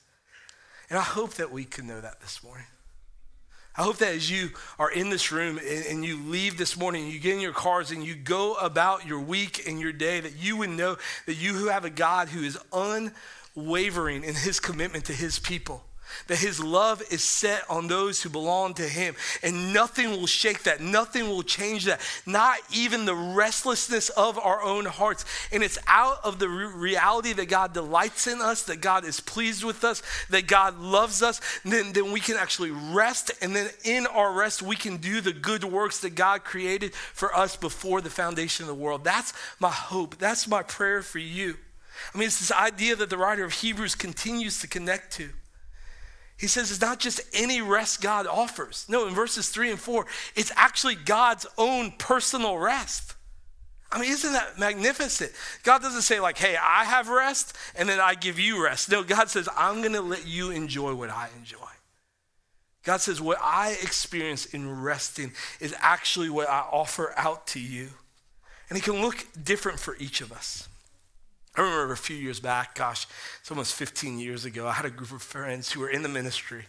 And 0.89 0.97
I 0.97 1.03
hope 1.03 1.35
that 1.35 1.51
we 1.51 1.63
can 1.63 1.87
know 1.87 2.01
that 2.01 2.21
this 2.21 2.43
morning. 2.43 2.67
I 3.75 3.83
hope 3.83 3.97
that 3.97 4.13
as 4.13 4.29
you 4.29 4.49
are 4.77 4.91
in 4.91 5.09
this 5.09 5.31
room 5.31 5.59
and, 5.89 6.03
you 6.03 6.21
leave 6.23 6.57
this 6.57 6.77
morning, 6.77 7.07
you 7.07 7.19
get 7.19 7.35
in 7.35 7.39
your 7.39 7.53
cars 7.53 7.91
and 7.91 8.03
you 8.03 8.15
go 8.15 8.55
about 8.55 9.07
your 9.07 9.21
week 9.21 9.67
and 9.67 9.79
your 9.79 9.93
day, 9.93 10.19
that 10.19 10.35
you 10.35 10.57
would 10.57 10.71
know 10.71 10.97
that 11.25 11.35
you 11.35 11.53
who 11.53 11.67
have 11.67 11.85
a 11.85 11.89
God 11.89 12.27
who 12.27 12.43
is 12.43 12.59
unwavering 12.73 14.23
in 14.25 14.35
his 14.35 14.59
commitment 14.59 15.05
to 15.05 15.13
his 15.13 15.39
people 15.39 15.85
that 16.27 16.37
his 16.37 16.63
love 16.63 17.01
is 17.11 17.23
set 17.23 17.63
on 17.69 17.87
those 17.87 18.21
who 18.21 18.29
belong 18.29 18.73
to 18.75 18.83
him. 18.83 19.15
And 19.43 19.73
nothing 19.73 20.11
will 20.11 20.27
shake 20.27 20.63
that. 20.63 20.81
Nothing 20.81 21.27
will 21.27 21.43
change 21.43 21.85
that. 21.85 22.01
Not 22.25 22.57
even 22.73 23.05
the 23.05 23.15
restlessness 23.15 24.09
of 24.09 24.37
our 24.39 24.61
own 24.61 24.85
hearts. 24.85 25.25
And 25.51 25.63
it's 25.63 25.77
out 25.87 26.17
of 26.23 26.39
the 26.39 26.49
reality 26.49 27.33
that 27.33 27.47
God 27.47 27.73
delights 27.73 28.27
in 28.27 28.41
us, 28.41 28.63
that 28.63 28.81
God 28.81 29.05
is 29.05 29.19
pleased 29.19 29.63
with 29.63 29.83
us, 29.83 30.01
that 30.29 30.47
God 30.47 30.79
loves 30.79 31.21
us. 31.21 31.41
Then, 31.63 31.93
then 31.93 32.11
we 32.11 32.19
can 32.19 32.37
actually 32.37 32.71
rest. 32.71 33.31
And 33.41 33.55
then 33.55 33.69
in 33.83 34.07
our 34.07 34.31
rest, 34.31 34.61
we 34.61 34.75
can 34.75 34.97
do 34.97 35.21
the 35.21 35.33
good 35.33 35.63
works 35.63 35.99
that 35.99 36.15
God 36.15 36.43
created 36.43 36.93
for 36.93 37.35
us 37.35 37.55
before 37.55 38.01
the 38.01 38.09
foundation 38.09 38.63
of 38.63 38.67
the 38.67 38.75
world. 38.75 39.03
That's 39.03 39.33
my 39.59 39.69
hope. 39.69 40.17
That's 40.17 40.47
my 40.47 40.63
prayer 40.63 41.01
for 41.01 41.19
you. 41.19 41.57
I 42.13 42.17
mean, 42.17 42.27
it's 42.27 42.39
this 42.39 42.51
idea 42.51 42.95
that 42.95 43.09
the 43.09 43.17
writer 43.17 43.43
of 43.43 43.53
Hebrews 43.53 43.95
continues 43.95 44.59
to 44.61 44.67
connect 44.67 45.13
to. 45.13 45.29
He 46.41 46.47
says 46.47 46.71
it's 46.71 46.81
not 46.81 46.99
just 46.99 47.21
any 47.35 47.61
rest 47.61 48.01
God 48.01 48.25
offers. 48.25 48.87
No, 48.89 49.07
in 49.07 49.13
verses 49.13 49.49
three 49.49 49.69
and 49.69 49.79
four, 49.79 50.07
it's 50.35 50.51
actually 50.55 50.95
God's 50.95 51.45
own 51.55 51.91
personal 51.99 52.57
rest. 52.57 53.13
I 53.91 53.99
mean, 53.99 54.09
isn't 54.09 54.33
that 54.33 54.57
magnificent? 54.57 55.33
God 55.61 55.83
doesn't 55.83 56.01
say, 56.01 56.19
like, 56.19 56.39
hey, 56.39 56.57
I 56.59 56.83
have 56.85 57.09
rest 57.09 57.55
and 57.75 57.87
then 57.87 57.99
I 57.99 58.15
give 58.15 58.39
you 58.39 58.63
rest. 58.63 58.89
No, 58.89 59.03
God 59.03 59.29
says, 59.29 59.47
I'm 59.55 59.81
going 59.81 59.93
to 59.93 60.01
let 60.01 60.25
you 60.25 60.49
enjoy 60.49 60.95
what 60.95 61.11
I 61.11 61.29
enjoy. 61.37 61.57
God 62.83 63.01
says, 63.01 63.21
what 63.21 63.37
I 63.39 63.77
experience 63.83 64.47
in 64.47 64.81
resting 64.81 65.33
is 65.59 65.75
actually 65.77 66.31
what 66.31 66.49
I 66.49 66.61
offer 66.61 67.13
out 67.17 67.45
to 67.47 67.59
you. 67.59 67.89
And 68.67 68.79
it 68.79 68.83
can 68.83 68.99
look 68.99 69.27
different 69.43 69.79
for 69.79 69.95
each 69.97 70.21
of 70.21 70.31
us. 70.31 70.67
I 71.55 71.61
remember 71.61 71.91
a 71.91 71.97
few 71.97 72.15
years 72.15 72.39
back, 72.39 72.75
gosh, 72.75 73.05
it's 73.41 73.51
almost 73.51 73.75
15 73.75 74.19
years 74.19 74.45
ago, 74.45 74.67
I 74.67 74.71
had 74.71 74.85
a 74.85 74.89
group 74.89 75.11
of 75.11 75.21
friends 75.21 75.71
who 75.71 75.81
were 75.81 75.89
in 75.89 76.01
the 76.01 76.09
ministry, 76.09 76.65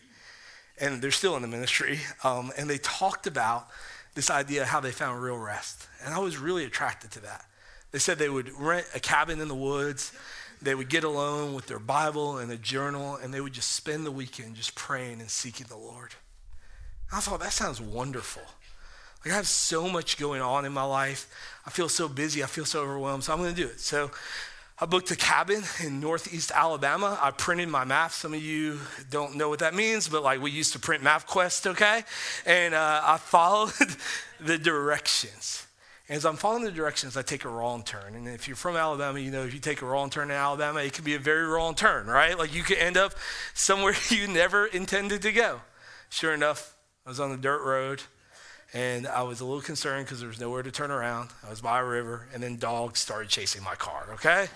and 0.81 1.01
they're 1.01 1.12
still 1.12 1.37
in 1.37 1.43
the 1.43 1.49
ministry, 1.49 2.01
um, 2.25 2.51
and 2.59 2.69
they 2.69 2.79
talked 2.79 3.29
about 3.29 3.69
this 4.15 4.29
idea 4.29 4.62
of 4.62 4.69
how 4.69 4.81
they 4.81 4.91
found 4.91 5.23
real 5.23 5.39
rest. 5.39 5.87
And 6.05 6.12
I 6.12 6.19
was 6.19 6.37
really 6.37 6.65
attracted 6.65 7.12
to 7.12 7.21
that. 7.21 7.45
They 7.93 8.01
said 8.01 8.19
they 8.19 8.29
would 8.29 8.51
rent 8.59 8.87
a 8.95 9.01
cabin 9.01 9.41
in 9.41 9.47
the 9.47 9.55
woods, 9.55 10.12
they 10.61 10.75
would 10.75 10.89
get 10.89 11.05
alone 11.05 11.55
with 11.55 11.67
their 11.67 11.79
Bible 11.79 12.39
and 12.39 12.51
a 12.51 12.57
journal, 12.57 13.17
and 13.17 13.33
they 13.33 13.41
would 13.41 13.53
just 13.53 13.73
spend 13.73 14.05
the 14.05 14.11
weekend 14.11 14.57
just 14.57 14.75
praying 14.75 15.21
and 15.21 15.31
seeking 15.31 15.67
the 15.69 15.77
Lord. 15.77 16.15
I 17.12 17.21
thought, 17.21 17.41
that 17.41 17.53
sounds 17.53 17.81
wonderful. 17.81 18.43
Like, 19.25 19.35
I 19.35 19.37
have 19.37 19.47
so 19.47 19.89
much 19.89 20.19
going 20.19 20.41
on 20.41 20.65
in 20.65 20.73
my 20.73 20.83
life. 20.83 21.29
I 21.67 21.71
feel 21.71 21.89
so 21.89 22.09
busy. 22.09 22.43
I 22.43 22.47
feel 22.47 22.65
so 22.65 22.81
overwhelmed. 22.81 23.23
So 23.25 23.33
I'm 23.33 23.39
going 23.39 23.55
to 23.55 23.61
do 23.61 23.69
it. 23.69 23.79
So 23.79 24.11
I 24.83 24.85
booked 24.85 25.12
a 25.12 25.17
cabin 25.17 25.62
in 25.85 26.01
Northeast 26.01 26.51
Alabama. 26.53 27.17
I 27.23 27.31
printed 27.31 27.69
my 27.69 27.85
map. 27.85 28.11
Some 28.11 28.35
of 28.35 28.43
you 28.43 28.81
don't 29.11 29.37
know 29.37 29.49
what 29.49 29.61
that 29.61 29.75
means, 29.75 30.09
but 30.09 30.25
like 30.25 30.43
we 30.43 30.51
used 30.51 30.73
to 30.73 30.81
print 30.81 31.05
MapQuest, 31.05 31.69
okay? 31.69 32.03
And 32.45 32.75
uh, 32.75 33.01
I 33.05 33.17
followed 33.19 33.71
the 34.41 34.59
directions. 34.59 35.65
As 36.09 36.27
I'm 36.27 36.35
following 36.35 36.65
the 36.65 36.73
directions, 36.73 37.17
I 37.17 37.23
take 37.23 37.45
a 37.45 37.49
wrong 37.49 37.85
turn. 37.85 38.17
And 38.17 38.27
if 38.27 38.49
you're 38.49 38.57
from 38.57 38.75
Alabama, 38.75 39.21
you 39.21 39.31
know 39.31 39.45
if 39.45 39.55
you 39.55 39.61
take 39.61 39.83
a 39.83 39.87
wrong 39.87 40.11
turn 40.11 40.33
in 40.33 40.37
Alabama, 40.37 40.81
it 40.81 40.95
can 40.95 41.05
be 41.05 41.15
a 41.15 41.21
very 41.21 41.47
wrong 41.47 41.77
turn, 41.77 42.09
right? 42.09 42.37
Like 42.37 42.53
you 42.53 42.65
could 42.65 42.79
end 42.79 42.97
up 42.97 43.15
somewhere 43.55 43.95
you 44.09 44.27
never 44.27 44.67
intended 44.67 45.23
to 45.23 45.31
go. 45.31 45.61
Sure 46.11 46.35
enough, 46.35 46.75
I 47.07 47.11
was 47.11 47.21
on 47.21 47.31
the 47.31 47.37
dirt 47.37 47.62
road 47.62 48.03
and 48.75 49.07
I 49.07 49.23
was 49.23 49.41
a 49.41 49.45
little 49.45 49.61
concerned 49.61 50.07
because 50.07 50.21
there 50.21 50.29
was 50.29 50.41
nowhere 50.41 50.62
to 50.62 50.71
turn 50.71 50.91
around. 50.91 51.31
I 51.47 51.50
was 51.50 51.61
by 51.61 51.81
a 51.81 51.85
river, 51.85 52.26
and 52.33 52.43
then 52.43 52.57
dogs 52.57 53.00
started 53.00 53.29
chasing 53.29 53.62
my 53.62 53.75
car, 53.75 54.07
okay? 54.14 54.47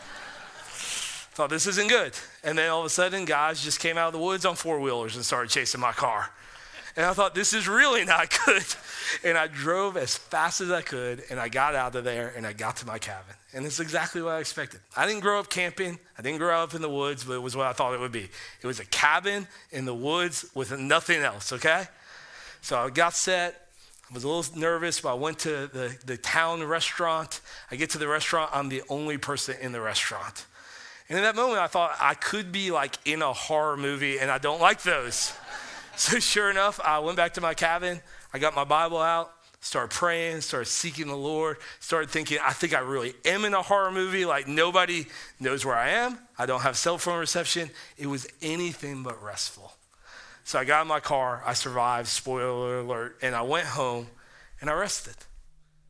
Thought 1.34 1.50
this 1.50 1.66
isn't 1.66 1.88
good. 1.88 2.14
And 2.42 2.56
then 2.56 2.70
all 2.70 2.80
of 2.80 2.86
a 2.86 2.90
sudden, 2.90 3.26
guys 3.26 3.62
just 3.62 3.78
came 3.78 3.98
out 3.98 4.06
of 4.06 4.12
the 4.14 4.18
woods 4.18 4.46
on 4.46 4.56
four 4.56 4.80
wheelers 4.80 5.16
and 5.16 5.24
started 5.24 5.50
chasing 5.50 5.80
my 5.80 5.92
car. 5.92 6.30
And 6.96 7.04
I 7.04 7.12
thought, 7.12 7.34
this 7.34 7.52
is 7.52 7.68
really 7.68 8.06
not 8.06 8.34
good. 8.46 8.64
And 9.22 9.36
I 9.36 9.48
drove 9.48 9.98
as 9.98 10.16
fast 10.16 10.62
as 10.62 10.70
I 10.70 10.80
could, 10.80 11.22
and 11.28 11.38
I 11.38 11.50
got 11.50 11.74
out 11.74 11.94
of 11.94 12.04
there, 12.04 12.32
and 12.34 12.46
I 12.46 12.54
got 12.54 12.76
to 12.78 12.86
my 12.86 12.98
cabin. 12.98 13.34
And 13.52 13.66
it's 13.66 13.80
exactly 13.80 14.22
what 14.22 14.32
I 14.32 14.40
expected. 14.40 14.80
I 14.96 15.06
didn't 15.06 15.20
grow 15.20 15.38
up 15.38 15.50
camping, 15.50 15.98
I 16.18 16.22
didn't 16.22 16.38
grow 16.38 16.58
up 16.58 16.74
in 16.74 16.80
the 16.80 16.88
woods, 16.88 17.22
but 17.24 17.34
it 17.34 17.42
was 17.42 17.54
what 17.54 17.66
I 17.66 17.74
thought 17.74 17.92
it 17.92 18.00
would 18.00 18.12
be. 18.12 18.30
It 18.62 18.66
was 18.66 18.80
a 18.80 18.86
cabin 18.86 19.46
in 19.70 19.84
the 19.84 19.94
woods 19.94 20.46
with 20.54 20.76
nothing 20.78 21.20
else, 21.20 21.52
okay? 21.52 21.84
So 22.62 22.78
I 22.78 22.88
got 22.88 23.12
set, 23.12 23.65
I 24.10 24.14
was 24.14 24.22
a 24.22 24.28
little 24.28 24.58
nervous, 24.58 25.00
but 25.00 25.10
I 25.10 25.14
went 25.14 25.40
to 25.40 25.66
the, 25.66 25.96
the 26.04 26.16
town 26.16 26.62
restaurant. 26.62 27.40
I 27.70 27.76
get 27.76 27.90
to 27.90 27.98
the 27.98 28.06
restaurant, 28.06 28.50
I'm 28.52 28.68
the 28.68 28.82
only 28.88 29.18
person 29.18 29.56
in 29.60 29.72
the 29.72 29.80
restaurant. 29.80 30.46
And 31.08 31.18
in 31.18 31.24
that 31.24 31.34
moment, 31.36 31.58
I 31.58 31.66
thought 31.66 31.96
I 32.00 32.14
could 32.14 32.52
be 32.52 32.70
like 32.70 32.98
in 33.04 33.22
a 33.22 33.32
horror 33.32 33.76
movie, 33.76 34.18
and 34.18 34.30
I 34.30 34.38
don't 34.38 34.60
like 34.60 34.82
those. 34.82 35.32
so, 35.96 36.18
sure 36.18 36.50
enough, 36.50 36.80
I 36.84 37.00
went 37.00 37.16
back 37.16 37.34
to 37.34 37.40
my 37.40 37.54
cabin. 37.54 38.00
I 38.32 38.38
got 38.38 38.54
my 38.54 38.64
Bible 38.64 39.00
out, 39.00 39.32
started 39.60 39.90
praying, 39.90 40.40
started 40.40 40.66
seeking 40.66 41.08
the 41.08 41.16
Lord, 41.16 41.56
started 41.80 42.10
thinking, 42.10 42.38
I 42.42 42.52
think 42.52 42.74
I 42.74 42.80
really 42.80 43.14
am 43.24 43.44
in 43.44 43.54
a 43.54 43.62
horror 43.62 43.90
movie. 43.90 44.24
Like 44.24 44.46
nobody 44.46 45.06
knows 45.40 45.64
where 45.64 45.76
I 45.76 45.90
am. 45.90 46.18
I 46.38 46.46
don't 46.46 46.60
have 46.60 46.76
cell 46.76 46.98
phone 46.98 47.18
reception. 47.18 47.70
It 47.98 48.06
was 48.06 48.26
anything 48.42 49.02
but 49.02 49.20
restful. 49.22 49.72
So 50.46 50.60
I 50.60 50.64
got 50.64 50.82
in 50.82 50.86
my 50.86 51.00
car, 51.00 51.42
I 51.44 51.54
survived, 51.54 52.06
spoiler 52.06 52.78
alert, 52.78 53.18
and 53.20 53.34
I 53.34 53.42
went 53.42 53.66
home 53.66 54.06
and 54.60 54.70
I 54.70 54.74
rested. 54.74 55.16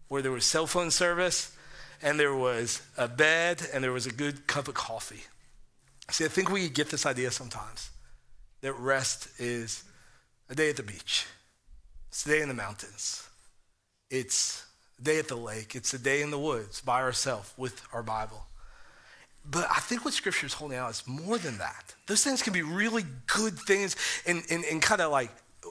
Where 0.08 0.22
there 0.22 0.32
was 0.32 0.46
cell 0.46 0.66
phone 0.66 0.90
service 0.90 1.54
and 2.00 2.18
there 2.18 2.34
was 2.34 2.80
a 2.96 3.06
bed 3.06 3.60
and 3.74 3.84
there 3.84 3.92
was 3.92 4.06
a 4.06 4.10
good 4.10 4.46
cup 4.46 4.66
of 4.66 4.72
coffee. 4.72 5.24
See, 6.08 6.24
I 6.24 6.28
think 6.28 6.50
we 6.50 6.70
get 6.70 6.88
this 6.88 7.04
idea 7.04 7.30
sometimes 7.32 7.90
that 8.62 8.72
rest 8.72 9.28
is 9.38 9.84
a 10.48 10.54
day 10.54 10.70
at 10.70 10.76
the 10.78 10.82
beach, 10.82 11.26
it's 12.08 12.24
a 12.24 12.30
day 12.30 12.40
in 12.40 12.48
the 12.48 12.54
mountains, 12.54 13.28
it's 14.08 14.64
a 14.98 15.02
day 15.02 15.18
at 15.18 15.28
the 15.28 15.36
lake, 15.36 15.74
it's 15.74 15.92
a 15.92 15.98
day 15.98 16.22
in 16.22 16.30
the 16.30 16.38
woods 16.38 16.80
by 16.80 17.02
ourselves 17.02 17.52
with 17.58 17.82
our 17.92 18.02
Bible. 18.02 18.46
But 19.48 19.68
I 19.70 19.80
think 19.80 20.04
what 20.04 20.14
scripture 20.14 20.46
is 20.46 20.54
holding 20.54 20.78
out 20.78 20.90
is 20.90 21.06
more 21.06 21.38
than 21.38 21.58
that. 21.58 21.94
Those 22.06 22.24
things 22.24 22.42
can 22.42 22.52
be 22.52 22.62
really 22.62 23.04
good 23.26 23.58
things 23.58 23.96
and, 24.26 24.42
and, 24.50 24.64
and 24.64 24.82
kind 24.82 25.00
of 25.00 25.12
like 25.12 25.30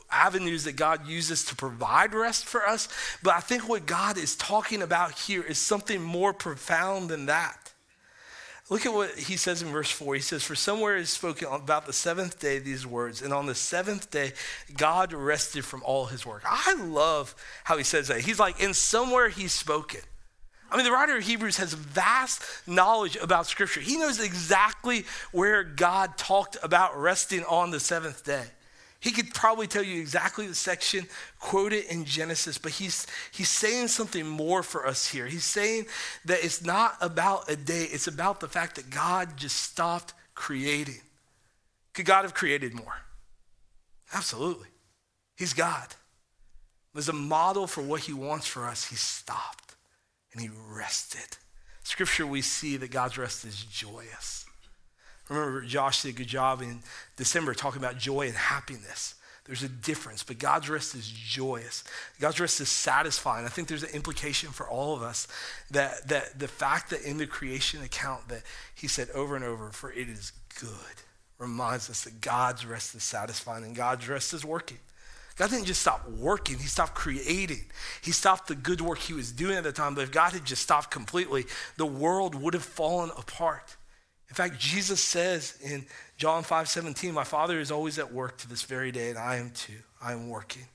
avenues 0.09 0.63
that 0.65 0.75
God 0.75 1.07
uses 1.07 1.45
to 1.45 1.55
provide 1.55 2.13
rest 2.13 2.45
for 2.45 2.65
us. 2.65 2.87
But 3.21 3.33
I 3.35 3.39
think 3.39 3.67
what 3.67 3.85
God 3.85 4.17
is 4.17 4.35
talking 4.35 4.81
about 4.81 5.11
here 5.13 5.43
is 5.43 5.57
something 5.57 6.01
more 6.01 6.33
profound 6.33 7.09
than 7.09 7.25
that. 7.27 7.73
Look 8.69 8.85
at 8.87 8.93
what 8.93 9.11
he 9.11 9.37
says 9.37 9.61
in 9.61 9.67
verse 9.69 9.91
4. 9.91 10.15
He 10.15 10.21
says, 10.21 10.43
For 10.43 10.55
somewhere 10.55 10.97
is 10.97 11.11
spoken 11.11 11.47
about 11.51 11.85
the 11.85 11.93
seventh 11.93 12.39
day 12.39 12.57
these 12.57 12.85
words, 12.85 13.21
and 13.21 13.31
on 13.31 13.45
the 13.45 13.53
seventh 13.53 14.09
day, 14.09 14.33
God 14.75 15.13
rested 15.13 15.63
from 15.63 15.83
all 15.83 16.07
his 16.07 16.25
work. 16.25 16.41
I 16.45 16.73
love 16.73 17.35
how 17.63 17.77
he 17.77 17.83
says 17.83 18.07
that. 18.07 18.21
He's 18.21 18.39
like, 18.39 18.59
in 18.59 18.73
somewhere 18.73 19.29
he's 19.29 19.51
spoken. 19.51 20.01
I 20.75 20.77
mean, 20.77 20.87
the 20.87 20.91
writer 20.91 21.15
of 21.15 21.23
Hebrews 21.23 21.55
has 21.55 21.71
vast 21.71 22.43
knowledge 22.67 23.15
about 23.15 23.47
Scripture. 23.47 23.79
He 23.79 23.95
knows 23.97 24.19
exactly 24.19 25.05
where 25.31 25.63
God 25.63 26.17
talked 26.17 26.57
about 26.61 26.99
resting 26.99 27.45
on 27.45 27.71
the 27.71 27.79
seventh 27.79 28.25
day. 28.25 28.43
He 28.99 29.11
could 29.11 29.33
probably 29.33 29.67
tell 29.67 29.83
you 29.83 30.01
exactly 30.01 30.47
the 30.47 30.53
section 30.53 31.05
quoted 31.39 31.85
in 31.85 32.03
Genesis, 32.03 32.57
but 32.57 32.73
he's, 32.73 33.07
he's 33.31 33.47
saying 33.47 33.87
something 33.87 34.27
more 34.27 34.63
for 34.63 34.85
us 34.85 35.07
here. 35.07 35.27
He's 35.27 35.45
saying 35.45 35.85
that 36.25 36.43
it's 36.43 36.61
not 36.61 36.97
about 36.99 37.49
a 37.49 37.55
day, 37.55 37.83
it's 37.83 38.07
about 38.07 38.41
the 38.41 38.49
fact 38.49 38.75
that 38.75 38.89
God 38.89 39.37
just 39.37 39.55
stopped 39.55 40.13
creating. 40.33 40.99
Could 41.93 42.05
God 42.05 42.23
have 42.23 42.33
created 42.33 42.73
more? 42.73 42.97
Absolutely. 44.13 44.67
He's 45.37 45.53
God. 45.53 45.87
As 46.97 47.07
a 47.07 47.13
model 47.13 47.65
for 47.65 47.81
what 47.81 48.01
he 48.01 48.11
wants 48.11 48.45
for 48.45 48.65
us, 48.65 48.89
he 48.89 48.97
stopped 48.97 49.64
and 50.35 50.43
he 50.43 50.49
rested. 50.69 51.37
Scripture, 51.83 52.27
we 52.27 52.41
see 52.41 52.77
that 52.77 52.91
God's 52.91 53.17
rest 53.17 53.45
is 53.45 53.63
joyous. 53.63 54.45
Remember, 55.29 55.61
Josh 55.61 56.03
did 56.03 56.09
a 56.09 56.17
good 56.17 56.27
job 56.27 56.61
in 56.61 56.81
December 57.15 57.53
talking 57.53 57.81
about 57.81 57.97
joy 57.97 58.27
and 58.27 58.35
happiness. 58.35 59.15
There's 59.45 59.63
a 59.63 59.69
difference, 59.69 60.23
but 60.23 60.39
God's 60.39 60.69
rest 60.69 60.95
is 60.95 61.07
joyous. 61.07 61.83
God's 62.19 62.39
rest 62.39 62.59
is 62.59 62.69
satisfying. 62.69 63.45
I 63.45 63.49
think 63.49 63.67
there's 63.67 63.83
an 63.83 63.93
implication 63.93 64.49
for 64.49 64.67
all 64.67 64.95
of 64.95 65.03
us 65.03 65.27
that, 65.71 66.07
that 66.07 66.39
the 66.39 66.47
fact 66.47 66.89
that 66.89 67.03
in 67.03 67.17
the 67.17 67.27
creation 67.27 67.81
account 67.83 68.27
that 68.29 68.41
he 68.73 68.87
said 68.87 69.09
over 69.11 69.35
and 69.35 69.45
over, 69.45 69.69
for 69.69 69.91
it 69.91 70.09
is 70.09 70.31
good, 70.59 70.69
reminds 71.37 71.89
us 71.89 72.03
that 72.03 72.21
God's 72.21 72.65
rest 72.65 72.95
is 72.95 73.03
satisfying 73.03 73.63
and 73.63 73.75
God's 73.75 74.09
rest 74.09 74.33
is 74.33 74.43
working. 74.43 74.79
God 75.35 75.49
didn't 75.49 75.65
just 75.65 75.81
stop 75.81 76.07
working, 76.09 76.57
He 76.57 76.67
stopped 76.67 76.95
creating. 76.95 77.65
He 78.01 78.11
stopped 78.11 78.47
the 78.47 78.55
good 78.55 78.81
work 78.81 78.99
He 78.99 79.13
was 79.13 79.31
doing 79.31 79.57
at 79.57 79.63
the 79.63 79.71
time. 79.71 79.95
But 79.95 80.03
if 80.03 80.11
God 80.11 80.33
had 80.33 80.45
just 80.45 80.61
stopped 80.61 80.91
completely, 80.91 81.45
the 81.77 81.85
world 81.85 82.35
would 82.35 82.53
have 82.53 82.63
fallen 82.63 83.09
apart. 83.17 83.75
In 84.29 84.35
fact, 84.35 84.59
Jesus 84.59 84.99
says 84.99 85.57
in 85.63 85.85
John 86.17 86.43
5 86.43 86.67
17, 86.69 87.13
My 87.13 87.23
Father 87.23 87.59
is 87.59 87.71
always 87.71 87.99
at 87.99 88.13
work 88.13 88.37
to 88.39 88.49
this 88.49 88.63
very 88.63 88.91
day, 88.91 89.09
and 89.09 89.19
I 89.19 89.35
am 89.35 89.51
too. 89.51 89.73
I 90.01 90.13
am 90.13 90.29
working. 90.29 90.67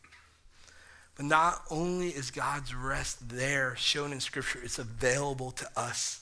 But 1.16 1.27
not 1.27 1.62
only 1.70 2.09
is 2.09 2.31
God's 2.31 2.75
rest 2.75 3.29
there 3.29 3.77
shown 3.77 4.12
in 4.12 4.20
Scripture, 4.20 4.61
it's 4.62 4.79
available 4.79 5.51
to 5.53 5.68
us. 5.77 6.20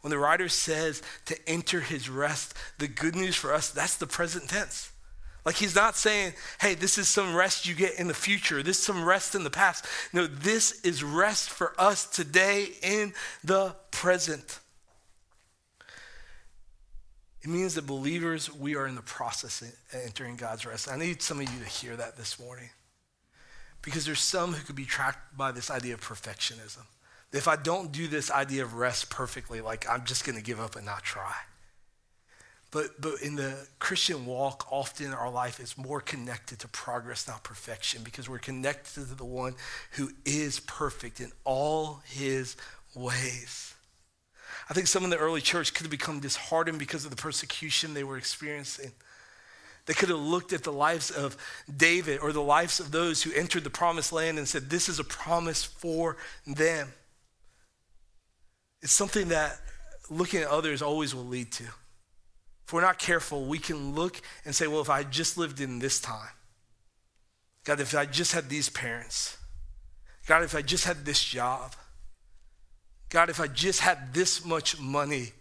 When 0.00 0.10
the 0.10 0.18
writer 0.18 0.50
says 0.50 1.02
to 1.24 1.48
enter 1.48 1.80
his 1.80 2.10
rest, 2.10 2.52
the 2.78 2.88
good 2.88 3.16
news 3.16 3.36
for 3.36 3.54
us, 3.54 3.70
that's 3.70 3.96
the 3.96 4.06
present 4.06 4.50
tense. 4.50 4.92
Like 5.44 5.56
he's 5.56 5.74
not 5.74 5.94
saying, 5.94 6.32
hey, 6.60 6.74
this 6.74 6.96
is 6.96 7.08
some 7.08 7.34
rest 7.34 7.66
you 7.66 7.74
get 7.74 7.98
in 7.98 8.08
the 8.08 8.14
future. 8.14 8.62
This 8.62 8.78
is 8.78 8.84
some 8.84 9.04
rest 9.04 9.34
in 9.34 9.44
the 9.44 9.50
past. 9.50 9.84
No, 10.12 10.26
this 10.26 10.80
is 10.80 11.04
rest 11.04 11.50
for 11.50 11.74
us 11.78 12.06
today 12.06 12.68
in 12.82 13.12
the 13.42 13.76
present. 13.90 14.60
It 17.42 17.50
means 17.50 17.74
that 17.74 17.86
believers, 17.86 18.52
we 18.54 18.74
are 18.74 18.86
in 18.86 18.94
the 18.94 19.02
process 19.02 19.60
of 19.60 19.74
entering 19.92 20.36
God's 20.36 20.64
rest. 20.64 20.90
I 20.90 20.96
need 20.96 21.20
some 21.20 21.40
of 21.40 21.52
you 21.52 21.58
to 21.58 21.68
hear 21.68 21.94
that 21.94 22.16
this 22.16 22.40
morning. 22.40 22.70
Because 23.82 24.06
there's 24.06 24.20
some 24.20 24.54
who 24.54 24.64
could 24.64 24.76
be 24.76 24.86
tracked 24.86 25.36
by 25.36 25.52
this 25.52 25.70
idea 25.70 25.92
of 25.92 26.00
perfectionism. 26.00 26.86
If 27.34 27.46
I 27.46 27.56
don't 27.56 27.92
do 27.92 28.08
this 28.08 28.30
idea 28.30 28.62
of 28.62 28.74
rest 28.74 29.10
perfectly, 29.10 29.60
like 29.60 29.86
I'm 29.90 30.06
just 30.06 30.24
going 30.24 30.38
to 30.38 30.42
give 30.42 30.58
up 30.58 30.74
and 30.74 30.86
not 30.86 31.02
try. 31.02 31.34
But, 32.74 33.00
but 33.00 33.22
in 33.22 33.36
the 33.36 33.68
Christian 33.78 34.26
walk, 34.26 34.66
often 34.68 35.14
our 35.14 35.30
life 35.30 35.60
is 35.60 35.78
more 35.78 36.00
connected 36.00 36.58
to 36.58 36.66
progress, 36.66 37.28
not 37.28 37.44
perfection, 37.44 38.02
because 38.02 38.28
we're 38.28 38.40
connected 38.40 38.94
to 38.94 39.14
the 39.14 39.24
one 39.24 39.54
who 39.92 40.10
is 40.24 40.58
perfect 40.58 41.20
in 41.20 41.30
all 41.44 42.02
his 42.04 42.56
ways. 42.96 43.74
I 44.68 44.74
think 44.74 44.88
some 44.88 45.04
in 45.04 45.10
the 45.10 45.18
early 45.18 45.40
church 45.40 45.72
could 45.72 45.84
have 45.84 45.90
become 45.92 46.18
disheartened 46.18 46.80
because 46.80 47.04
of 47.04 47.12
the 47.12 47.16
persecution 47.16 47.94
they 47.94 48.02
were 48.02 48.18
experiencing. 48.18 48.90
They 49.86 49.94
could 49.94 50.08
have 50.08 50.18
looked 50.18 50.52
at 50.52 50.64
the 50.64 50.72
lives 50.72 51.12
of 51.12 51.36
David 51.76 52.18
or 52.18 52.32
the 52.32 52.42
lives 52.42 52.80
of 52.80 52.90
those 52.90 53.22
who 53.22 53.32
entered 53.34 53.62
the 53.62 53.70
promised 53.70 54.12
land 54.12 54.36
and 54.36 54.48
said, 54.48 54.68
This 54.68 54.88
is 54.88 54.98
a 54.98 55.04
promise 55.04 55.62
for 55.62 56.16
them. 56.44 56.92
It's 58.82 58.90
something 58.90 59.28
that 59.28 59.60
looking 60.10 60.40
at 60.40 60.48
others 60.48 60.82
always 60.82 61.14
will 61.14 61.24
lead 61.24 61.52
to. 61.52 61.66
If 62.66 62.72
we're 62.72 62.80
not 62.80 62.98
careful, 62.98 63.44
we 63.44 63.58
can 63.58 63.94
look 63.94 64.20
and 64.44 64.54
say, 64.54 64.66
well, 64.66 64.80
if 64.80 64.90
I 64.90 65.02
just 65.02 65.36
lived 65.36 65.60
in 65.60 65.78
this 65.78 66.00
time, 66.00 66.30
God, 67.64 67.80
if 67.80 67.94
I 67.94 68.06
just 68.06 68.32
had 68.32 68.48
these 68.48 68.68
parents, 68.68 69.36
God, 70.26 70.42
if 70.42 70.54
I 70.54 70.62
just 70.62 70.84
had 70.84 71.04
this 71.04 71.22
job, 71.22 71.74
God, 73.10 73.30
if 73.30 73.40
I 73.40 73.46
just 73.46 73.80
had 73.80 74.14
this 74.14 74.44
much 74.44 74.80
money, 74.80 75.32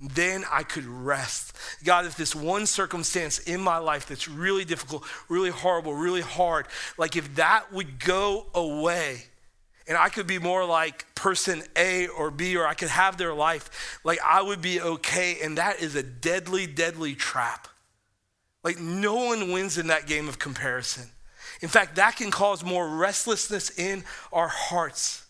then 0.00 0.44
I 0.50 0.62
could 0.62 0.86
rest. 0.86 1.54
God, 1.84 2.06
if 2.06 2.16
this 2.16 2.34
one 2.34 2.66
circumstance 2.66 3.38
in 3.40 3.60
my 3.60 3.78
life 3.78 4.06
that's 4.06 4.28
really 4.28 4.64
difficult, 4.64 5.04
really 5.28 5.50
horrible, 5.50 5.94
really 5.94 6.22
hard, 6.22 6.66
like 6.96 7.16
if 7.16 7.34
that 7.34 7.72
would 7.72 7.98
go 7.98 8.46
away, 8.54 9.24
and 9.88 9.96
I 9.96 10.08
could 10.08 10.26
be 10.26 10.38
more 10.38 10.64
like 10.64 11.14
person 11.14 11.62
A 11.76 12.08
or 12.08 12.30
B, 12.30 12.56
or 12.56 12.66
I 12.66 12.74
could 12.74 12.88
have 12.88 13.16
their 13.16 13.34
life, 13.34 14.00
like 14.04 14.18
I 14.24 14.42
would 14.42 14.62
be 14.62 14.80
okay. 14.80 15.38
And 15.42 15.58
that 15.58 15.80
is 15.80 15.94
a 15.94 16.02
deadly, 16.02 16.66
deadly 16.66 17.14
trap. 17.14 17.68
Like 18.62 18.78
no 18.78 19.14
one 19.14 19.52
wins 19.52 19.78
in 19.78 19.88
that 19.88 20.06
game 20.06 20.28
of 20.28 20.38
comparison. 20.38 21.08
In 21.60 21.68
fact, 21.68 21.96
that 21.96 22.16
can 22.16 22.30
cause 22.30 22.64
more 22.64 22.88
restlessness 22.88 23.70
in 23.78 24.04
our 24.32 24.48
hearts. 24.48 25.26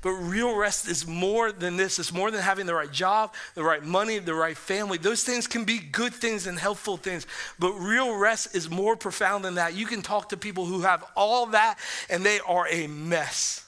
But 0.00 0.10
real 0.10 0.54
rest 0.54 0.86
is 0.86 1.06
more 1.06 1.50
than 1.50 1.76
this. 1.76 1.98
It's 1.98 2.12
more 2.12 2.30
than 2.30 2.40
having 2.40 2.66
the 2.66 2.74
right 2.74 2.90
job, 2.90 3.34
the 3.54 3.64
right 3.64 3.82
money, 3.82 4.18
the 4.18 4.34
right 4.34 4.56
family. 4.56 4.96
Those 4.96 5.24
things 5.24 5.48
can 5.48 5.64
be 5.64 5.78
good 5.78 6.14
things 6.14 6.46
and 6.46 6.56
helpful 6.56 6.96
things. 6.96 7.26
But 7.58 7.72
real 7.72 8.16
rest 8.16 8.54
is 8.54 8.70
more 8.70 8.96
profound 8.96 9.44
than 9.44 9.56
that. 9.56 9.74
You 9.74 9.86
can 9.86 10.02
talk 10.02 10.28
to 10.28 10.36
people 10.36 10.66
who 10.66 10.82
have 10.82 11.04
all 11.16 11.46
that 11.46 11.78
and 12.08 12.24
they 12.24 12.38
are 12.40 12.68
a 12.68 12.86
mess. 12.86 13.67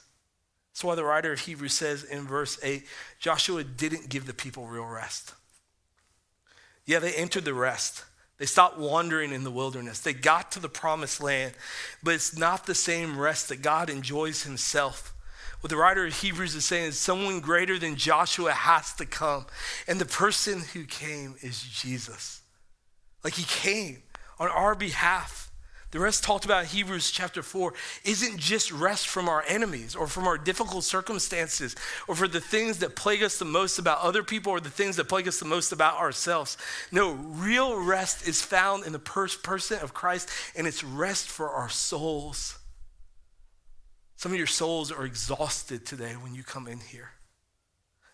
That's 0.71 0.83
why 0.83 0.95
the 0.95 1.03
writer 1.03 1.33
of 1.33 1.39
Hebrews 1.39 1.73
says 1.73 2.03
in 2.03 2.27
verse 2.27 2.59
8 2.63 2.85
Joshua 3.19 3.63
didn't 3.63 4.09
give 4.09 4.25
the 4.25 4.33
people 4.33 4.67
real 4.67 4.85
rest. 4.85 5.33
Yeah, 6.85 6.99
they 6.99 7.13
entered 7.13 7.45
the 7.45 7.53
rest. 7.53 8.05
They 8.37 8.45
stopped 8.47 8.79
wandering 8.79 9.33
in 9.33 9.43
the 9.43 9.51
wilderness. 9.51 9.99
They 9.99 10.13
got 10.13 10.51
to 10.53 10.59
the 10.59 10.69
promised 10.69 11.21
land, 11.21 11.53
but 12.01 12.15
it's 12.15 12.35
not 12.35 12.65
the 12.65 12.73
same 12.73 13.19
rest 13.19 13.49
that 13.49 13.61
God 13.61 13.89
enjoys 13.89 14.43
himself. 14.43 15.13
What 15.59 15.69
the 15.69 15.77
writer 15.77 16.07
of 16.07 16.13
Hebrews 16.13 16.55
is 16.55 16.65
saying 16.65 16.85
is 16.85 16.97
someone 16.97 17.39
greater 17.39 17.77
than 17.77 17.95
Joshua 17.95 18.51
has 18.51 18.93
to 18.93 19.05
come. 19.05 19.45
And 19.87 20.01
the 20.01 20.05
person 20.05 20.61
who 20.73 20.85
came 20.85 21.35
is 21.41 21.61
Jesus. 21.61 22.41
Like 23.23 23.35
he 23.35 23.43
came 23.43 24.01
on 24.39 24.49
our 24.49 24.73
behalf. 24.73 25.50
The 25.91 25.99
rest 25.99 26.23
talked 26.23 26.45
about 26.45 26.63
in 26.63 26.69
Hebrews 26.69 27.11
chapter 27.11 27.43
4 27.43 27.73
isn't 28.05 28.37
just 28.37 28.71
rest 28.71 29.07
from 29.07 29.27
our 29.27 29.43
enemies 29.45 29.93
or 29.93 30.07
from 30.07 30.25
our 30.25 30.37
difficult 30.37 30.85
circumstances 30.85 31.75
or 32.07 32.15
for 32.15 32.29
the 32.29 32.39
things 32.39 32.77
that 32.77 32.95
plague 32.95 33.21
us 33.21 33.37
the 33.37 33.45
most 33.45 33.77
about 33.77 33.99
other 33.99 34.23
people 34.23 34.53
or 34.53 34.61
the 34.61 34.69
things 34.69 34.95
that 34.95 35.09
plague 35.09 35.27
us 35.27 35.39
the 35.39 35.45
most 35.45 35.73
about 35.73 35.97
ourselves. 35.97 36.57
No, 36.93 37.11
real 37.11 37.77
rest 37.77 38.25
is 38.25 38.41
found 38.41 38.85
in 38.85 38.93
the 38.93 38.99
person 38.99 39.79
of 39.81 39.93
Christ 39.93 40.29
and 40.55 40.65
it's 40.65 40.81
rest 40.81 41.27
for 41.27 41.49
our 41.49 41.69
souls. 41.69 42.57
Some 44.15 44.31
of 44.31 44.37
your 44.37 44.47
souls 44.47 44.93
are 44.93 45.03
exhausted 45.03 45.85
today 45.85 46.13
when 46.13 46.33
you 46.33 46.43
come 46.43 46.69
in 46.69 46.79
here. 46.79 47.09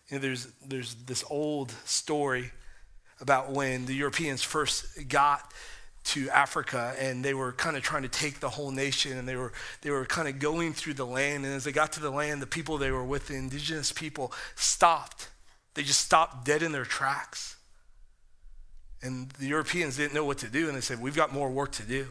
You 0.08 0.16
know, 0.16 0.22
there's, 0.22 0.46
there's 0.66 0.94
this 0.94 1.22
old 1.30 1.70
story 1.84 2.50
about 3.20 3.52
when 3.52 3.86
the 3.86 3.94
Europeans 3.94 4.42
first 4.42 5.08
got 5.08 5.52
to 6.04 6.30
Africa 6.30 6.94
and 6.98 7.24
they 7.24 7.34
were 7.34 7.52
kind 7.52 7.76
of 7.76 7.82
trying 7.82 8.02
to 8.02 8.08
take 8.08 8.40
the 8.40 8.48
whole 8.48 8.70
nation 8.70 9.18
and 9.18 9.28
they 9.28 9.36
were 9.36 9.52
they 9.82 9.90
were 9.90 10.06
kind 10.06 10.28
of 10.28 10.38
going 10.38 10.72
through 10.72 10.94
the 10.94 11.06
land. 11.06 11.44
And 11.44 11.54
as 11.54 11.64
they 11.64 11.72
got 11.72 11.92
to 11.94 12.00
the 12.00 12.10
land 12.10 12.40
the 12.40 12.46
people 12.46 12.78
they 12.78 12.90
were 12.90 13.04
with 13.04 13.28
the 13.28 13.34
indigenous 13.34 13.92
people 13.92 14.32
stopped. 14.54 15.28
They 15.74 15.82
just 15.82 16.00
stopped 16.00 16.44
dead 16.44 16.62
in 16.62 16.72
their 16.72 16.84
tracks. 16.84 17.56
And 19.02 19.30
the 19.32 19.46
Europeans 19.46 19.96
didn't 19.96 20.14
know 20.14 20.24
what 20.24 20.38
to 20.38 20.48
do 20.48 20.68
and 20.68 20.76
they 20.76 20.80
said 20.80 21.00
we've 21.00 21.16
got 21.16 21.32
more 21.32 21.50
work 21.50 21.72
to 21.72 21.82
do. 21.82 22.08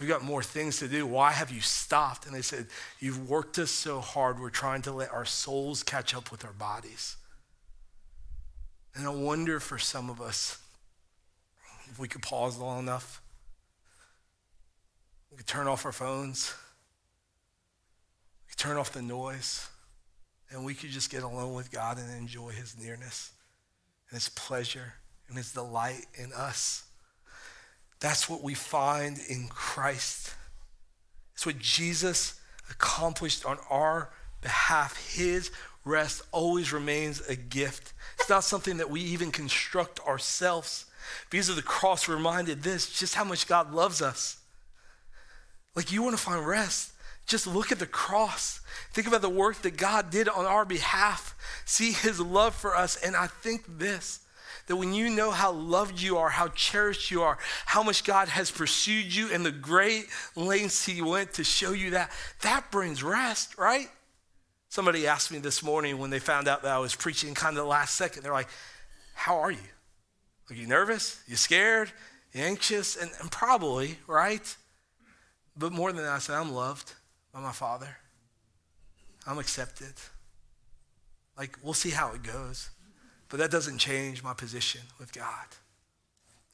We've 0.00 0.08
got 0.08 0.22
more 0.22 0.42
things 0.42 0.78
to 0.78 0.88
do. 0.88 1.06
Why 1.06 1.32
have 1.32 1.50
you 1.50 1.60
stopped? 1.60 2.26
And 2.26 2.34
they 2.34 2.42
said 2.42 2.66
you've 3.00 3.28
worked 3.28 3.58
us 3.58 3.70
so 3.70 4.00
hard 4.00 4.40
we're 4.40 4.50
trying 4.50 4.82
to 4.82 4.92
let 4.92 5.12
our 5.12 5.24
souls 5.24 5.82
catch 5.82 6.14
up 6.14 6.30
with 6.30 6.44
our 6.44 6.52
bodies. 6.52 7.16
And 8.94 9.06
I 9.06 9.10
wonder 9.10 9.60
for 9.60 9.78
some 9.78 10.10
of 10.10 10.20
us 10.20 10.58
if 11.90 11.98
we 11.98 12.08
could 12.08 12.22
pause 12.22 12.58
long 12.58 12.80
enough 12.80 13.22
we 15.30 15.36
could 15.36 15.46
turn 15.46 15.66
off 15.66 15.84
our 15.84 15.92
phones. 15.92 16.54
We 18.46 18.50
could 18.50 18.58
turn 18.58 18.76
off 18.76 18.92
the 18.92 19.02
noise. 19.02 19.68
And 20.50 20.64
we 20.64 20.74
could 20.74 20.90
just 20.90 21.10
get 21.10 21.22
alone 21.22 21.54
with 21.54 21.70
God 21.70 21.98
and 21.98 22.10
enjoy 22.18 22.50
his 22.50 22.78
nearness 22.78 23.32
and 24.10 24.16
his 24.16 24.30
pleasure 24.30 24.94
and 25.28 25.36
his 25.36 25.52
delight 25.52 26.06
in 26.14 26.32
us. 26.32 26.86
That's 28.00 28.28
what 28.28 28.42
we 28.42 28.54
find 28.54 29.18
in 29.28 29.48
Christ. 29.48 30.34
It's 31.34 31.44
what 31.44 31.58
Jesus 31.58 32.40
accomplished 32.70 33.44
on 33.44 33.58
our 33.68 34.10
behalf. 34.40 35.14
His 35.14 35.50
rest 35.84 36.22
always 36.32 36.72
remains 36.72 37.20
a 37.28 37.36
gift. 37.36 37.92
It's 38.18 38.30
not 38.30 38.44
something 38.44 38.78
that 38.78 38.90
we 38.90 39.02
even 39.02 39.30
construct 39.30 40.00
ourselves. 40.00 40.86
Because 41.30 41.48
of 41.48 41.56
the 41.56 41.62
cross, 41.62 42.08
we're 42.08 42.16
reminded 42.16 42.62
this 42.62 42.90
just 42.90 43.14
how 43.14 43.24
much 43.24 43.46
God 43.46 43.72
loves 43.72 44.02
us. 44.02 44.38
Like 45.74 45.92
you 45.92 46.02
want 46.02 46.16
to 46.16 46.22
find 46.22 46.46
rest, 46.46 46.92
just 47.26 47.46
look 47.46 47.70
at 47.70 47.78
the 47.78 47.86
cross. 47.86 48.60
Think 48.92 49.06
about 49.06 49.22
the 49.22 49.28
work 49.28 49.62
that 49.62 49.76
God 49.76 50.10
did 50.10 50.28
on 50.28 50.46
our 50.46 50.64
behalf. 50.64 51.34
See 51.66 51.92
his 51.92 52.18
love 52.18 52.54
for 52.54 52.74
us. 52.74 52.96
And 52.96 53.14
I 53.14 53.26
think 53.26 53.64
this 53.78 54.20
that 54.68 54.76
when 54.76 54.92
you 54.92 55.08
know 55.08 55.30
how 55.30 55.50
loved 55.50 56.00
you 56.00 56.18
are, 56.18 56.28
how 56.28 56.48
cherished 56.48 57.10
you 57.10 57.22
are, 57.22 57.38
how 57.64 57.82
much 57.82 58.04
God 58.04 58.28
has 58.28 58.50
pursued 58.50 59.14
you, 59.14 59.30
and 59.32 59.44
the 59.44 59.50
great 59.50 60.06
lengths 60.36 60.84
he 60.84 61.00
went 61.00 61.32
to 61.34 61.44
show 61.44 61.72
you 61.72 61.90
that, 61.90 62.10
that 62.42 62.70
brings 62.70 63.02
rest, 63.02 63.56
right? 63.56 63.88
Somebody 64.68 65.06
asked 65.06 65.32
me 65.32 65.38
this 65.38 65.62
morning 65.62 65.96
when 65.96 66.10
they 66.10 66.18
found 66.18 66.48
out 66.48 66.62
that 66.62 66.72
I 66.72 66.78
was 66.78 66.94
preaching 66.94 67.34
kind 67.34 67.56
of 67.56 67.64
the 67.64 67.68
last 67.68 67.94
second, 67.94 68.22
they're 68.22 68.32
like, 68.32 68.48
How 69.14 69.38
are 69.38 69.50
you? 69.50 69.58
Are 70.50 70.54
you 70.54 70.66
nervous? 70.66 71.22
You 71.26 71.36
scared? 71.36 71.92
You 72.32 72.42
anxious? 72.42 72.96
And, 72.96 73.10
and 73.20 73.30
probably, 73.30 73.98
right? 74.06 74.56
But 75.56 75.72
more 75.72 75.92
than 75.92 76.02
that, 76.04 76.12
I 76.12 76.18
said, 76.18 76.36
I'm 76.36 76.52
loved 76.52 76.92
by 77.32 77.40
my 77.40 77.52
Father. 77.52 77.96
I'm 79.26 79.38
accepted. 79.38 79.94
Like, 81.36 81.58
we'll 81.62 81.74
see 81.74 81.90
how 81.90 82.12
it 82.12 82.22
goes. 82.22 82.70
But 83.28 83.40
that 83.40 83.50
doesn't 83.50 83.78
change 83.78 84.22
my 84.22 84.32
position 84.32 84.80
with 84.98 85.12
God. 85.12 85.46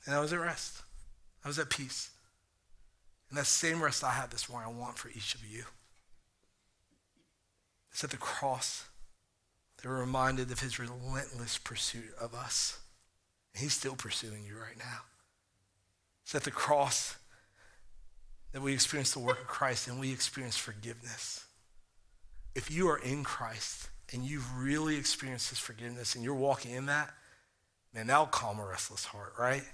And 0.06 0.14
I 0.14 0.20
was 0.20 0.32
at 0.32 0.40
rest. 0.40 0.82
I 1.44 1.48
was 1.48 1.58
at 1.58 1.70
peace. 1.70 2.10
And 3.28 3.38
that 3.38 3.46
same 3.46 3.82
rest 3.82 4.02
I 4.02 4.12
have 4.12 4.30
this 4.30 4.48
morning, 4.48 4.68
I 4.68 4.78
want 4.78 4.98
for 4.98 5.08
each 5.08 5.34
of 5.34 5.44
you. 5.44 5.64
It's 7.92 8.02
at 8.02 8.10
the 8.10 8.16
cross 8.16 8.86
that 9.76 9.88
we're 9.88 10.00
reminded 10.00 10.50
of 10.50 10.60
his 10.60 10.78
relentless 10.78 11.58
pursuit 11.58 12.12
of 12.20 12.34
us. 12.34 12.78
He's 13.54 13.72
still 13.72 13.94
pursuing 13.94 14.44
you 14.44 14.56
right 14.56 14.78
now. 14.78 15.00
It's 16.24 16.34
at 16.34 16.44
the 16.44 16.50
cross 16.50 17.16
that 18.52 18.62
we 18.62 18.72
experience 18.72 19.12
the 19.12 19.20
work 19.20 19.40
of 19.40 19.46
Christ 19.46 19.88
and 19.88 20.00
we 20.00 20.12
experience 20.12 20.56
forgiveness. 20.56 21.44
If 22.54 22.70
you 22.70 22.88
are 22.88 22.98
in 22.98 23.24
Christ 23.24 23.88
and 24.12 24.24
you've 24.24 24.56
really 24.56 24.96
experienced 24.96 25.50
his 25.50 25.58
forgiveness 25.58 26.14
and 26.14 26.24
you're 26.24 26.34
walking 26.34 26.72
in 26.72 26.86
that, 26.86 27.12
man, 27.92 28.06
that'll 28.06 28.26
calm 28.26 28.58
a 28.58 28.64
restless 28.64 29.04
heart, 29.04 29.34
right? 29.38 29.64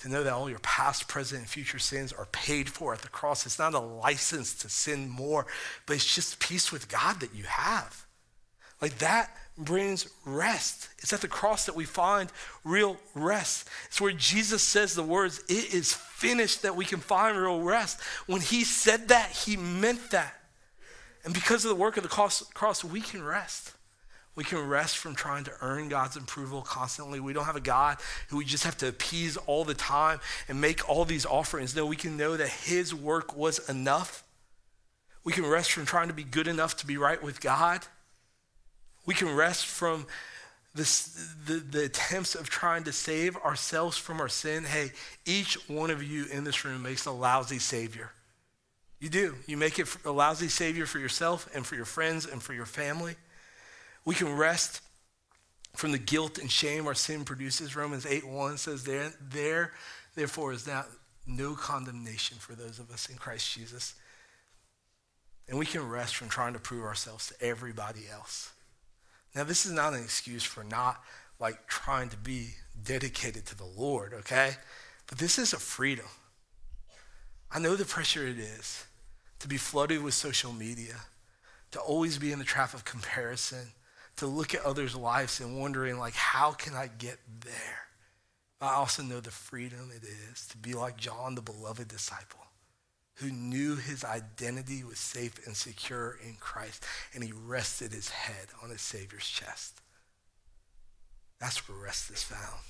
To 0.00 0.08
know 0.08 0.22
that 0.22 0.32
all 0.32 0.50
your 0.50 0.58
past, 0.60 1.08
present, 1.08 1.42
and 1.42 1.48
future 1.48 1.78
sins 1.78 2.12
are 2.12 2.26
paid 2.26 2.68
for 2.68 2.92
at 2.92 3.02
the 3.02 3.08
cross. 3.08 3.46
It's 3.46 3.58
not 3.58 3.74
a 3.74 3.78
license 3.78 4.54
to 4.56 4.68
sin 4.68 5.08
more, 5.08 5.46
but 5.86 5.96
it's 5.96 6.14
just 6.14 6.40
peace 6.40 6.72
with 6.72 6.88
God 6.88 7.20
that 7.20 7.34
you 7.34 7.44
have. 7.44 8.06
Like 8.80 8.98
that 8.98 9.30
brings 9.58 10.08
rest. 10.24 10.88
It's 10.98 11.12
at 11.12 11.20
the 11.20 11.28
cross 11.28 11.66
that 11.66 11.76
we 11.76 11.84
find 11.84 12.30
real 12.64 12.96
rest. 13.14 13.68
It's 13.86 14.00
where 14.00 14.12
Jesus 14.12 14.62
says 14.62 14.94
the 14.94 15.02
words, 15.02 15.42
It 15.48 15.74
is 15.74 15.92
finished, 15.92 16.62
that 16.62 16.76
we 16.76 16.84
can 16.84 17.00
find 17.00 17.36
real 17.36 17.60
rest. 17.60 18.00
When 18.26 18.40
he 18.40 18.64
said 18.64 19.08
that, 19.08 19.30
he 19.30 19.56
meant 19.56 20.10
that. 20.10 20.34
And 21.24 21.34
because 21.34 21.64
of 21.64 21.68
the 21.68 21.76
work 21.76 21.96
of 21.96 22.02
the 22.02 22.08
cross, 22.08 22.84
we 22.84 23.00
can 23.00 23.22
rest. 23.22 23.72
We 24.34 24.44
can 24.44 24.66
rest 24.66 24.96
from 24.96 25.14
trying 25.14 25.44
to 25.44 25.52
earn 25.60 25.90
God's 25.90 26.16
approval 26.16 26.62
constantly. 26.62 27.20
We 27.20 27.34
don't 27.34 27.44
have 27.44 27.56
a 27.56 27.60
God 27.60 27.98
who 28.28 28.38
we 28.38 28.46
just 28.46 28.64
have 28.64 28.78
to 28.78 28.88
appease 28.88 29.36
all 29.36 29.64
the 29.64 29.74
time 29.74 30.20
and 30.48 30.60
make 30.60 30.88
all 30.88 31.04
these 31.04 31.26
offerings. 31.26 31.76
No, 31.76 31.84
we 31.84 31.96
can 31.96 32.16
know 32.16 32.36
that 32.36 32.48
His 32.48 32.94
work 32.94 33.36
was 33.36 33.68
enough. 33.68 34.24
We 35.22 35.34
can 35.34 35.44
rest 35.44 35.72
from 35.72 35.84
trying 35.84 36.08
to 36.08 36.14
be 36.14 36.24
good 36.24 36.48
enough 36.48 36.78
to 36.78 36.86
be 36.86 36.96
right 36.96 37.22
with 37.22 37.40
God. 37.40 37.86
We 39.04 39.14
can 39.14 39.34
rest 39.34 39.66
from 39.66 40.06
this, 40.74 41.34
the, 41.46 41.54
the 41.54 41.84
attempts 41.84 42.34
of 42.34 42.48
trying 42.48 42.84
to 42.84 42.92
save 42.92 43.36
ourselves 43.36 43.98
from 43.98 44.20
our 44.20 44.28
sin. 44.28 44.64
Hey, 44.64 44.92
each 45.26 45.68
one 45.68 45.90
of 45.90 46.02
you 46.02 46.26
in 46.32 46.44
this 46.44 46.64
room 46.64 46.82
makes 46.82 47.04
a 47.06 47.10
lousy 47.10 47.58
savior. 47.58 48.10
You 48.98 49.08
do. 49.08 49.34
You 49.46 49.56
make 49.56 49.78
it 49.78 49.88
a 50.04 50.12
lousy 50.12 50.48
savior 50.48 50.86
for 50.86 50.98
yourself 50.98 51.48
and 51.54 51.66
for 51.66 51.74
your 51.74 51.84
friends 51.84 52.24
and 52.24 52.42
for 52.42 52.54
your 52.54 52.66
family. 52.66 53.16
We 54.04 54.14
can 54.14 54.34
rest 54.36 54.80
from 55.74 55.92
the 55.92 55.98
guilt 55.98 56.38
and 56.38 56.50
shame 56.50 56.86
our 56.86 56.94
sin 56.94 57.24
produces. 57.24 57.76
Romans 57.76 58.06
8 58.06 58.26
1 58.26 58.56
says, 58.58 58.84
There, 58.84 59.12
there 59.20 59.72
therefore, 60.14 60.52
is 60.52 60.66
now 60.66 60.84
no 61.26 61.54
condemnation 61.54 62.36
for 62.38 62.54
those 62.54 62.78
of 62.78 62.90
us 62.90 63.08
in 63.08 63.16
Christ 63.16 63.52
Jesus. 63.52 63.94
And 65.48 65.58
we 65.58 65.66
can 65.66 65.88
rest 65.88 66.16
from 66.16 66.28
trying 66.28 66.52
to 66.52 66.58
prove 66.58 66.84
ourselves 66.84 67.28
to 67.28 67.44
everybody 67.44 68.02
else. 68.10 68.52
Now, 69.34 69.44
this 69.44 69.64
is 69.64 69.72
not 69.72 69.94
an 69.94 70.02
excuse 70.02 70.44
for 70.44 70.62
not 70.62 71.02
like 71.38 71.66
trying 71.66 72.08
to 72.10 72.16
be 72.16 72.50
dedicated 72.84 73.46
to 73.46 73.56
the 73.56 73.64
Lord, 73.64 74.12
okay? 74.14 74.52
But 75.06 75.18
this 75.18 75.38
is 75.38 75.52
a 75.52 75.58
freedom. 75.58 76.06
I 77.50 77.58
know 77.58 77.76
the 77.76 77.84
pressure 77.84 78.26
it 78.26 78.38
is 78.38 78.84
to 79.40 79.48
be 79.48 79.56
flooded 79.56 80.02
with 80.02 80.14
social 80.14 80.52
media, 80.52 80.94
to 81.72 81.80
always 81.80 82.18
be 82.18 82.32
in 82.32 82.38
the 82.38 82.44
trap 82.44 82.74
of 82.74 82.84
comparison, 82.84 83.72
to 84.16 84.26
look 84.26 84.54
at 84.54 84.62
others' 84.62 84.94
lives 84.94 85.40
and 85.40 85.58
wondering, 85.58 85.98
like, 85.98 86.14
how 86.14 86.52
can 86.52 86.74
I 86.74 86.88
get 86.98 87.18
there? 87.40 87.78
I 88.60 88.74
also 88.74 89.02
know 89.02 89.20
the 89.20 89.30
freedom 89.30 89.90
it 89.94 90.04
is 90.04 90.46
to 90.48 90.56
be 90.56 90.74
like 90.74 90.96
John, 90.96 91.34
the 91.34 91.42
beloved 91.42 91.88
disciple, 91.88 92.41
who 93.16 93.30
knew 93.30 93.76
his 93.76 94.04
identity 94.04 94.82
was 94.82 94.98
safe 94.98 95.46
and 95.46 95.56
secure 95.56 96.18
in 96.24 96.36
Christ, 96.40 96.84
and 97.14 97.22
he 97.22 97.32
rested 97.32 97.92
his 97.92 98.10
head 98.10 98.48
on 98.62 98.70
his 98.70 98.80
Savior's 98.80 99.28
chest. 99.28 99.80
That's 101.38 101.68
where 101.68 101.78
rest 101.78 102.10
is 102.10 102.22
found. 102.22 102.60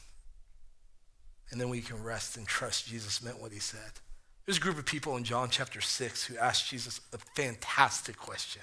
And 1.51 1.61
then 1.61 1.69
we 1.69 1.83
can 1.83 2.03
rest 2.03 2.37
and 2.37 2.47
trust 2.47 2.89
Jesus 2.89 3.23
meant 3.23 3.41
what 3.41 3.53
he 3.53 3.59
said. 3.59 3.93
There's 4.47 4.57
a 4.57 4.61
group 4.61 4.79
of 4.79 4.87
people 4.87 5.17
in 5.17 5.25
John 5.25 5.49
chapter 5.51 5.81
6 5.81 6.25
who 6.25 6.37
asked 6.39 6.69
Jesus 6.69 7.01
a 7.13 7.19
fantastic 7.37 8.17
question. 8.17 8.63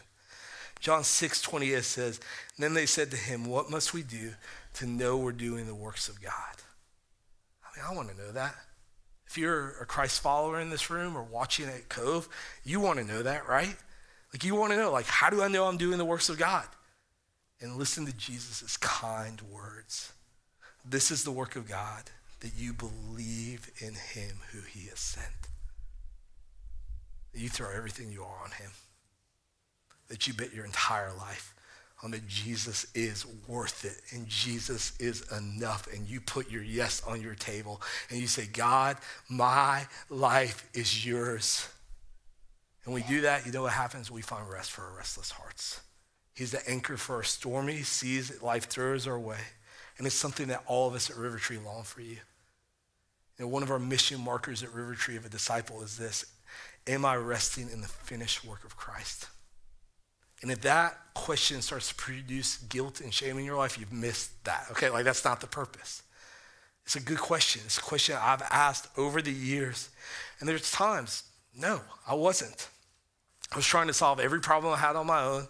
John 0.80 1.04
6 1.04 1.42
28 1.42 1.84
says, 1.84 2.20
Then 2.58 2.74
they 2.74 2.86
said 2.86 3.12
to 3.12 3.18
him, 3.18 3.46
What 3.46 3.70
must 3.70 3.94
we 3.94 4.02
do 4.02 4.34
to 4.76 4.88
know 4.88 5.18
we're 5.18 5.32
doing 5.32 5.68
the 5.68 5.76
works 5.76 6.10
of 6.10 6.22
God? 6.22 6.34
I 7.64 7.78
mean, 7.78 7.86
I 7.88 7.96
want 7.96 8.10
to 8.10 8.18
know 8.18 8.32
that. 8.32 8.56
If 9.30 9.38
you're 9.38 9.76
a 9.80 9.86
Christ 9.86 10.22
follower 10.22 10.60
in 10.60 10.72
this 10.72 10.90
room 10.90 11.16
or 11.16 11.22
watching 11.22 11.68
at 11.68 11.88
Cove, 11.88 12.28
you 12.64 12.80
want 12.80 12.98
to 12.98 13.06
know 13.06 13.22
that, 13.22 13.48
right? 13.48 13.76
Like 14.34 14.44
you 14.44 14.56
want 14.56 14.72
to 14.72 14.78
know, 14.78 14.92
like, 14.92 15.06
how 15.06 15.30
do 15.30 15.44
I 15.44 15.48
know 15.48 15.68
I'm 15.68 15.78
doing 15.78 16.00
the 16.00 16.06
works 16.06 16.30
of 16.30 16.40
God? 16.40 16.66
And 17.62 17.76
listen 17.76 18.08
to 18.08 18.16
Jesus' 18.16 18.76
kind 18.78 19.40
words. 19.44 20.14
This 20.84 21.12
is 21.12 21.24
the 21.24 21.32
work 21.32 21.56
of 21.56 21.70
God, 21.70 22.06
that 22.40 22.54
you 22.58 22.74
believe 22.74 23.70
in 23.78 23.94
him 23.94 24.38
who 24.52 24.62
he 24.62 24.88
has 24.88 25.00
sent. 25.00 25.28
That 27.34 27.40
you 27.40 27.50
throw 27.50 27.70
everything 27.70 28.12
you 28.12 28.24
are 28.24 28.44
on 28.44 28.52
him. 28.52 28.72
That 30.08 30.28
you 30.28 30.34
bet 30.34 30.56
your 30.56 30.66
entire 30.66 31.12
life 31.16 31.54
on 32.02 32.12
that 32.12 32.28
Jesus 32.28 32.86
is 32.96 33.26
worth 33.48 33.84
it 33.84 34.02
and 34.16 34.28
Jesus 34.28 34.98
is 35.00 35.30
enough. 35.32 35.88
And 35.94 36.08
you 36.08 36.22
put 36.22 36.50
your 36.50 36.64
yes 36.64 37.02
on 37.06 37.22
your 37.22 37.36
table 37.36 37.82
and 38.10 38.20
you 38.20 38.28
say, 38.28 38.48
God, 38.52 38.98
my 39.28 39.86
life 40.10 40.70
is 40.74 41.06
yours. 41.06 41.68
And 42.86 42.94
we 42.94 43.04
do 43.04 43.22
that, 43.22 43.46
you 43.46 43.52
know 43.52 43.64
what 43.64 43.74
happens? 43.74 44.10
We 44.10 44.22
find 44.22 44.50
rest 44.50 44.72
for 44.72 44.84
our 44.84 44.96
restless 44.96 45.32
hearts. 45.32 45.82
He's 46.34 46.52
the 46.52 46.68
anchor 46.70 46.96
for 46.96 47.18
our 47.18 47.24
stormy 47.24 47.82
seas 47.84 48.30
that 48.30 48.42
life 48.42 48.66
throws 48.66 49.06
our 49.06 49.20
way. 49.20 49.40
And 49.98 50.08
it's 50.08 50.16
something 50.16 50.48
that 50.48 50.64
all 50.66 50.88
of 50.88 50.96
us 50.96 51.10
at 51.10 51.18
River 51.18 51.38
Tree 51.38 51.58
long 51.58 51.84
for 51.84 52.00
you. 52.00 52.18
You 53.38 53.46
know, 53.46 53.48
one 53.48 53.64
of 53.64 53.72
our 53.72 53.80
mission 53.80 54.22
markers 54.22 54.64
at 54.64 54.74
River 54.74 54.96
Tree 54.96 55.18
of 55.18 55.26
a 55.26 55.30
disciple 55.30 55.82
is 55.82 55.98
this 55.98 56.26
Am 56.88 57.04
I 57.04 57.16
resting 57.18 57.70
in 57.70 57.82
the 57.82 57.88
finished 57.88 58.46
work 58.46 58.64
of 58.64 58.78
Christ? 58.78 59.28
And 60.42 60.52
if 60.52 60.62
that 60.62 60.98
question 61.14 61.62
starts 61.62 61.90
to 61.90 61.96
produce 61.96 62.58
guilt 62.58 63.02
and 63.02 63.14
shame 63.14 63.38
in 63.38 63.46
your 63.46 63.58
life, 63.58 63.78
you've 63.78 63.92
missed 63.92 64.44
that. 64.46 64.68
Okay, 64.72 64.90
like 64.90 65.04
that's 65.04 65.26
not 65.26 65.42
the 65.42 65.48
purpose. 65.48 66.04
It's 66.86 66.96
a 66.96 67.02
good 67.02 67.20
question. 67.20 67.62
It's 67.66 67.78
a 67.78 67.82
question 67.82 68.18
I've 68.20 68.42
asked 68.50 68.88
over 68.98 69.22
the 69.22 69.32
years. 69.32 69.90
And 70.40 70.50
there's 70.50 70.72
times, 70.72 71.24
no, 71.56 71.82
I 72.08 72.16
wasn't. 72.16 72.70
I 73.52 73.58
was 73.58 73.66
trying 73.66 73.88
to 73.88 73.94
solve 73.94 74.20
every 74.20 74.40
problem 74.40 74.74
I 74.74 74.78
had 74.78 74.96
on 74.96 75.08
my 75.08 75.22
own. 75.22 75.48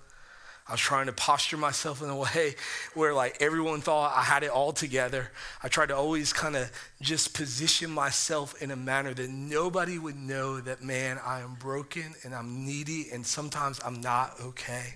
I 0.69 0.73
was 0.73 0.81
trying 0.81 1.07
to 1.07 1.13
posture 1.13 1.57
myself 1.57 2.03
in 2.03 2.09
a 2.09 2.15
way 2.15 2.53
where 2.93 3.11
like 3.11 3.41
everyone 3.41 3.81
thought 3.81 4.15
I 4.15 4.21
had 4.21 4.43
it 4.43 4.51
all 4.51 4.71
together. 4.71 5.31
I 5.63 5.67
tried 5.67 5.87
to 5.87 5.95
always 5.95 6.31
kind 6.31 6.55
of 6.55 6.71
just 7.01 7.33
position 7.33 7.89
myself 7.89 8.61
in 8.61 8.69
a 8.69 8.75
manner 8.75 9.15
that 9.15 9.31
nobody 9.31 9.97
would 9.97 10.15
know 10.15 10.59
that 10.61 10.83
man, 10.83 11.19
I 11.25 11.39
am 11.39 11.55
broken 11.55 12.13
and 12.23 12.35
I'm 12.35 12.67
needy 12.67 13.07
and 13.11 13.25
sometimes 13.25 13.81
I'm 13.83 13.99
not 13.99 14.35
okay. 14.39 14.93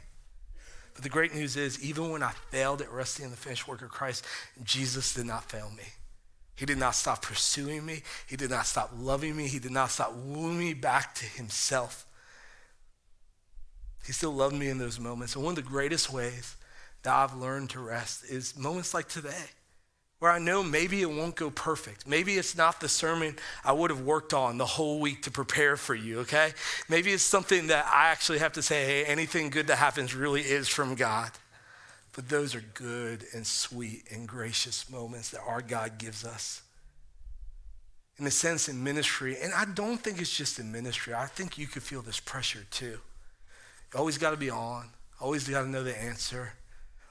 But 0.94 1.02
the 1.02 1.10
great 1.10 1.34
news 1.34 1.58
is 1.58 1.84
even 1.84 2.12
when 2.12 2.22
I 2.22 2.34
failed 2.52 2.84
at 2.84 2.92
resting 2.92 3.26
in 3.26 3.32
the 3.32 3.38
finished 3.38 3.68
work 3.68 3.82
of 3.82 3.90
Christ, 3.90 4.24
Jesus 4.64 5.16
did 5.16 5.26
not 5.26 5.50
fail 5.50 5.72
me. 5.76 5.86
He 6.56 6.68
did 6.68 6.78
not 6.78 6.94
stop 6.94 7.24
pursuing 7.24 7.84
me. 7.84 8.04
He 8.28 8.36
did 8.36 8.52
not 8.52 8.68
stop 8.68 8.92
loving 8.96 9.36
me. 9.36 9.48
He 9.48 9.58
did 9.58 9.72
not 9.72 9.90
stop 9.90 10.14
wooing 10.14 10.60
me 10.60 10.76
back 10.76 11.16
to 11.16 11.26
himself. 11.26 12.06
He 14.06 14.12
still 14.12 14.34
loved 14.34 14.56
me 14.56 14.70
in 14.70 14.78
those 14.78 15.00
moments. 15.00 15.36
And 15.36 15.44
one 15.44 15.54
of 15.54 15.64
the 15.64 15.70
greatest 15.70 16.12
ways 16.12 16.56
that 17.04 17.14
I've 17.14 17.36
learned 17.36 17.70
to 17.72 17.80
rest 17.80 18.26
is 18.26 18.58
moments 18.58 18.94
like 18.94 19.08
today, 19.08 19.46
where 20.20 20.32
I 20.32 20.40
know 20.40 20.64
maybe 20.64 21.02
it 21.02 21.10
won't 21.10 21.36
go 21.36 21.50
perfect. 21.50 22.08
Maybe 22.08 22.36
it's 22.36 22.56
not 22.56 22.80
the 22.80 22.90
sermon 22.90 23.38
I 23.64 23.74
would 23.74 23.90
have 23.90 24.02
worked 24.02 24.34
on 24.34 24.58
the 24.58 24.66
whole 24.66 25.00
week 25.00 25.22
to 25.24 25.32
prepare 25.32 25.76
for 25.78 25.96
you, 25.96 26.20
okay? 26.20 26.52
Maybe 26.90 27.12
it's 27.12 27.24
something 27.24 27.68
that 27.68 27.86
I 27.86 28.08
actually 28.08 28.40
have 28.40 28.54
to 28.54 28.62
say, 28.62 28.86
hey, 28.86 29.06
anything 29.06 29.50
good 29.50 29.68
that 29.68 29.78
happens 29.78 30.16
really 30.16 30.42
is 30.42 30.68
from 30.68 30.96
God. 30.96 31.32
But 32.14 32.30
those 32.30 32.56
are 32.56 32.64
good 32.74 33.26
and 33.34 33.46
sweet 33.46 34.04
and 34.12 34.28
gracious 34.28 34.90
moments 34.90 35.32
that 35.32 35.42
our 35.48 35.62
God 35.62 35.98
gives 35.98 36.24
us. 36.24 36.62
In 38.18 38.28
a 38.28 38.32
sense, 38.32 38.70
in 38.70 38.84
ministry, 38.84 39.36
and 39.42 39.54
I 39.54 39.66
don't 39.66 40.00
think 40.00 40.22
it's 40.22 40.36
just 40.36 40.60
in 40.60 40.72
ministry, 40.72 41.14
I 41.14 41.26
think 41.26 41.58
you 41.58 41.68
could 41.68 41.84
feel 41.84 42.02
this 42.02 42.20
pressure 42.20 42.66
too. 42.70 43.00
Always 43.96 44.18
got 44.18 44.32
to 44.32 44.38
be 44.38 44.50
on. 44.50 44.90
Always 45.20 45.48
got 45.48 45.62
to 45.62 45.70
know 45.70 45.84
the 45.84 45.98
answer. 45.98 46.54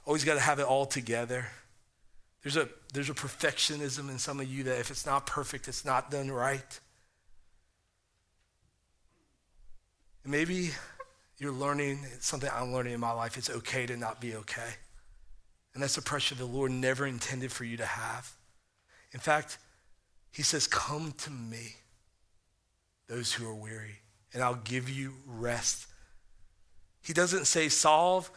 Always 0.05 0.25
got 0.25 0.35
to 0.35 0.41
have 0.41 0.59
it 0.59 0.65
all 0.65 0.85
together. 0.85 1.47
There's 2.43 2.57
a, 2.57 2.69
there's 2.93 3.09
a 3.09 3.15
perfectionism 3.15 4.11
in 4.11 4.19
some 4.19 4.41
of 4.41 4.53
you 4.53 4.65
that 4.65 4.81
if 4.81 4.91
it's 4.91 5.07
not 5.07 5.27
perfect, 5.27 5.69
it's 5.69 5.85
not 5.85 6.11
done 6.11 6.31
right. 6.31 6.81
Maybe 10.25 10.71
you're 11.39 11.53
learning 11.53 12.01
something 12.21 12.51
I'm 12.53 12.73
learning 12.73 12.95
in 12.95 13.01
my 13.01 13.13
life. 13.13 13.39
It's 13.39 13.51
okay 13.51 13.87
to 13.87 13.97
not 13.97 14.21
be 14.21 14.35
okay. 14.37 14.75
And 15.75 15.83
that's 15.83 15.97
a 15.97 16.03
pressure 16.03 16.35
the 16.35 16.45
Lord 16.45 16.71
never 16.73 17.07
intended 17.07 17.53
for 17.53 17.65
you 17.65 17.77
to 17.77 17.87
have. 17.87 18.33
In 19.13 19.21
fact, 19.21 19.59
He 20.33 20.43
says, 20.43 20.67
Come 20.67 21.13
to 21.19 21.31
me, 21.31 21.77
those 23.09 23.33
who 23.33 23.49
are 23.49 23.55
weary, 23.55 24.01
and 24.35 24.43
I'll 24.43 24.55
give 24.55 24.91
you 24.91 25.15
rest 25.27 25.87
he 27.03 27.13
doesn't 27.13 27.47
say 27.47 27.69
solve 27.69 28.31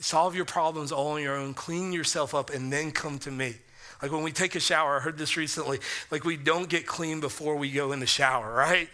solve 0.00 0.34
your 0.34 0.44
problems 0.44 0.92
all 0.92 1.12
on 1.12 1.22
your 1.22 1.36
own, 1.36 1.54
clean 1.54 1.92
yourself 1.92 2.34
up 2.34 2.50
and 2.50 2.72
then 2.72 2.90
come 2.90 3.18
to 3.20 3.30
me. 3.30 3.54
Like 4.02 4.12
when 4.12 4.22
we 4.22 4.32
take 4.32 4.54
a 4.54 4.60
shower, 4.60 4.96
I 4.96 5.00
heard 5.00 5.16
this 5.16 5.36
recently, 5.36 5.78
like 6.10 6.24
we 6.24 6.36
don't 6.36 6.68
get 6.68 6.86
clean 6.86 7.20
before 7.20 7.56
we 7.56 7.70
go 7.70 7.92
in 7.92 8.00
the 8.00 8.06
shower, 8.06 8.52
right? 8.52 8.88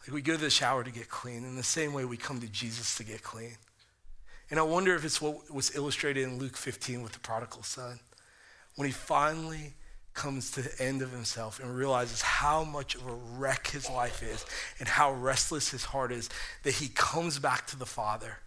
Like 0.00 0.14
we 0.14 0.22
go 0.22 0.34
to 0.34 0.40
the 0.40 0.50
shower 0.50 0.82
to 0.82 0.90
get 0.90 1.08
clean. 1.08 1.44
In 1.44 1.56
the 1.56 1.62
same 1.62 1.92
way 1.92 2.04
we 2.04 2.16
come 2.16 2.40
to 2.40 2.48
Jesus 2.48 2.96
to 2.96 3.04
get 3.04 3.22
clean. 3.22 3.56
And 4.50 4.58
I 4.58 4.62
wonder 4.62 4.94
if 4.94 5.04
it's 5.04 5.20
what 5.20 5.52
was 5.52 5.74
illustrated 5.74 6.24
in 6.24 6.38
Luke 6.38 6.56
15 6.56 7.02
with 7.02 7.12
the 7.12 7.20
prodigal 7.20 7.62
son. 7.62 8.00
When 8.76 8.86
he 8.86 8.92
finally 8.92 9.74
comes 10.16 10.50
to 10.52 10.62
the 10.62 10.82
end 10.82 11.02
of 11.02 11.12
himself 11.12 11.60
and 11.60 11.76
realizes 11.76 12.22
how 12.22 12.64
much 12.64 12.96
of 12.96 13.06
a 13.06 13.14
wreck 13.38 13.68
his 13.68 13.88
life 13.88 14.22
is 14.22 14.44
and 14.80 14.88
how 14.88 15.12
restless 15.12 15.70
his 15.70 15.84
heart 15.84 16.10
is, 16.10 16.28
that 16.64 16.74
he 16.74 16.88
comes 16.88 17.38
back 17.38 17.66
to 17.68 17.76
the 17.76 17.86
Father 17.86 18.38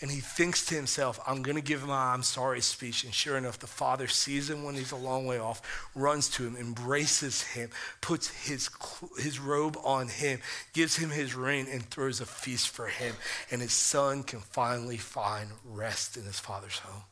and 0.00 0.10
he 0.10 0.20
thinks 0.20 0.64
to 0.66 0.76
himself, 0.76 1.18
I'm 1.26 1.42
going 1.42 1.56
to 1.56 1.62
give 1.62 1.84
my 1.84 2.12
I'm 2.12 2.22
sorry 2.22 2.60
speech. 2.60 3.02
And 3.02 3.12
sure 3.12 3.36
enough, 3.36 3.58
the 3.58 3.66
father 3.66 4.06
sees 4.06 4.48
him 4.48 4.62
when 4.62 4.76
he's 4.76 4.92
a 4.92 4.96
long 4.96 5.26
way 5.26 5.38
off, 5.38 5.60
runs 5.94 6.28
to 6.30 6.46
him, 6.46 6.56
embraces 6.56 7.42
him, 7.42 7.70
puts 8.00 8.28
his, 8.46 8.70
his 9.18 9.40
robe 9.40 9.76
on 9.82 10.06
him, 10.06 10.40
gives 10.72 10.96
him 10.96 11.10
his 11.10 11.34
ring, 11.34 11.66
and 11.70 11.84
throws 11.84 12.20
a 12.20 12.26
feast 12.26 12.68
for 12.68 12.86
him. 12.86 13.16
And 13.50 13.60
his 13.60 13.72
son 13.72 14.22
can 14.22 14.38
finally 14.38 14.98
find 14.98 15.50
rest 15.64 16.16
in 16.16 16.24
his 16.24 16.38
father's 16.38 16.78
home. 16.78 17.02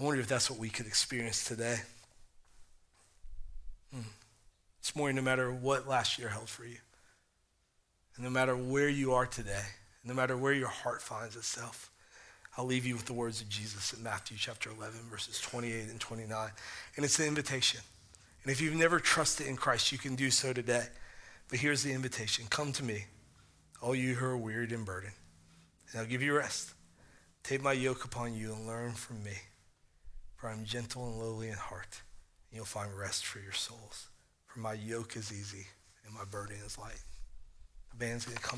I 0.00 0.02
wonder 0.02 0.20
if 0.20 0.26
that's 0.26 0.50
what 0.50 0.58
we 0.58 0.68
could 0.68 0.86
experience 0.86 1.44
today. 1.44 1.76
This 4.82 4.96
morning, 4.96 5.14
no 5.14 5.22
matter 5.22 5.52
what 5.52 5.86
last 5.86 6.18
year 6.18 6.28
held 6.28 6.48
for 6.48 6.64
you, 6.64 6.78
and 8.16 8.24
no 8.24 8.30
matter 8.30 8.56
where 8.56 8.88
you 8.88 9.12
are 9.12 9.26
today, 9.26 9.62
no 10.04 10.12
matter 10.12 10.36
where 10.36 10.52
your 10.52 10.66
heart 10.66 11.00
finds 11.00 11.36
itself, 11.36 11.92
I'll 12.58 12.64
leave 12.64 12.84
you 12.84 12.96
with 12.96 13.04
the 13.04 13.12
words 13.12 13.40
of 13.40 13.48
Jesus 13.48 13.92
in 13.92 14.02
Matthew 14.02 14.36
chapter 14.36 14.70
11, 14.70 15.08
verses 15.08 15.40
28 15.40 15.88
and 15.88 16.00
29. 16.00 16.50
And 16.96 17.04
it's 17.04 17.20
an 17.20 17.26
invitation. 17.26 17.80
And 18.42 18.50
if 18.50 18.60
you've 18.60 18.74
never 18.74 18.98
trusted 18.98 19.46
in 19.46 19.54
Christ, 19.54 19.92
you 19.92 19.98
can 19.98 20.16
do 20.16 20.32
so 20.32 20.52
today. 20.52 20.86
But 21.48 21.60
here's 21.60 21.84
the 21.84 21.92
invitation 21.92 22.46
Come 22.50 22.72
to 22.72 22.82
me, 22.82 23.04
all 23.80 23.94
you 23.94 24.14
who 24.14 24.26
are 24.26 24.36
wearied 24.36 24.72
and 24.72 24.84
burdened, 24.84 25.14
and 25.92 26.00
I'll 26.00 26.08
give 26.08 26.22
you 26.22 26.36
rest. 26.36 26.74
Take 27.44 27.62
my 27.62 27.72
yoke 27.72 28.04
upon 28.04 28.34
you 28.34 28.52
and 28.52 28.66
learn 28.66 28.94
from 28.94 29.22
me, 29.22 29.34
for 30.34 30.50
I'm 30.50 30.64
gentle 30.64 31.06
and 31.06 31.20
lowly 31.20 31.50
in 31.50 31.54
heart, 31.54 32.02
and 32.50 32.56
you'll 32.56 32.64
find 32.64 32.98
rest 32.98 33.24
for 33.24 33.38
your 33.38 33.52
souls. 33.52 34.08
For 34.52 34.60
my 34.60 34.74
yoke 34.74 35.16
is 35.16 35.32
easy 35.32 35.66
and 36.04 36.14
my 36.14 36.24
burden 36.24 36.56
is 36.66 36.76
light. 36.76 37.00
The 37.90 37.96
band's 37.96 38.26
going 38.26 38.36
to 38.36 38.42
come. 38.42 38.50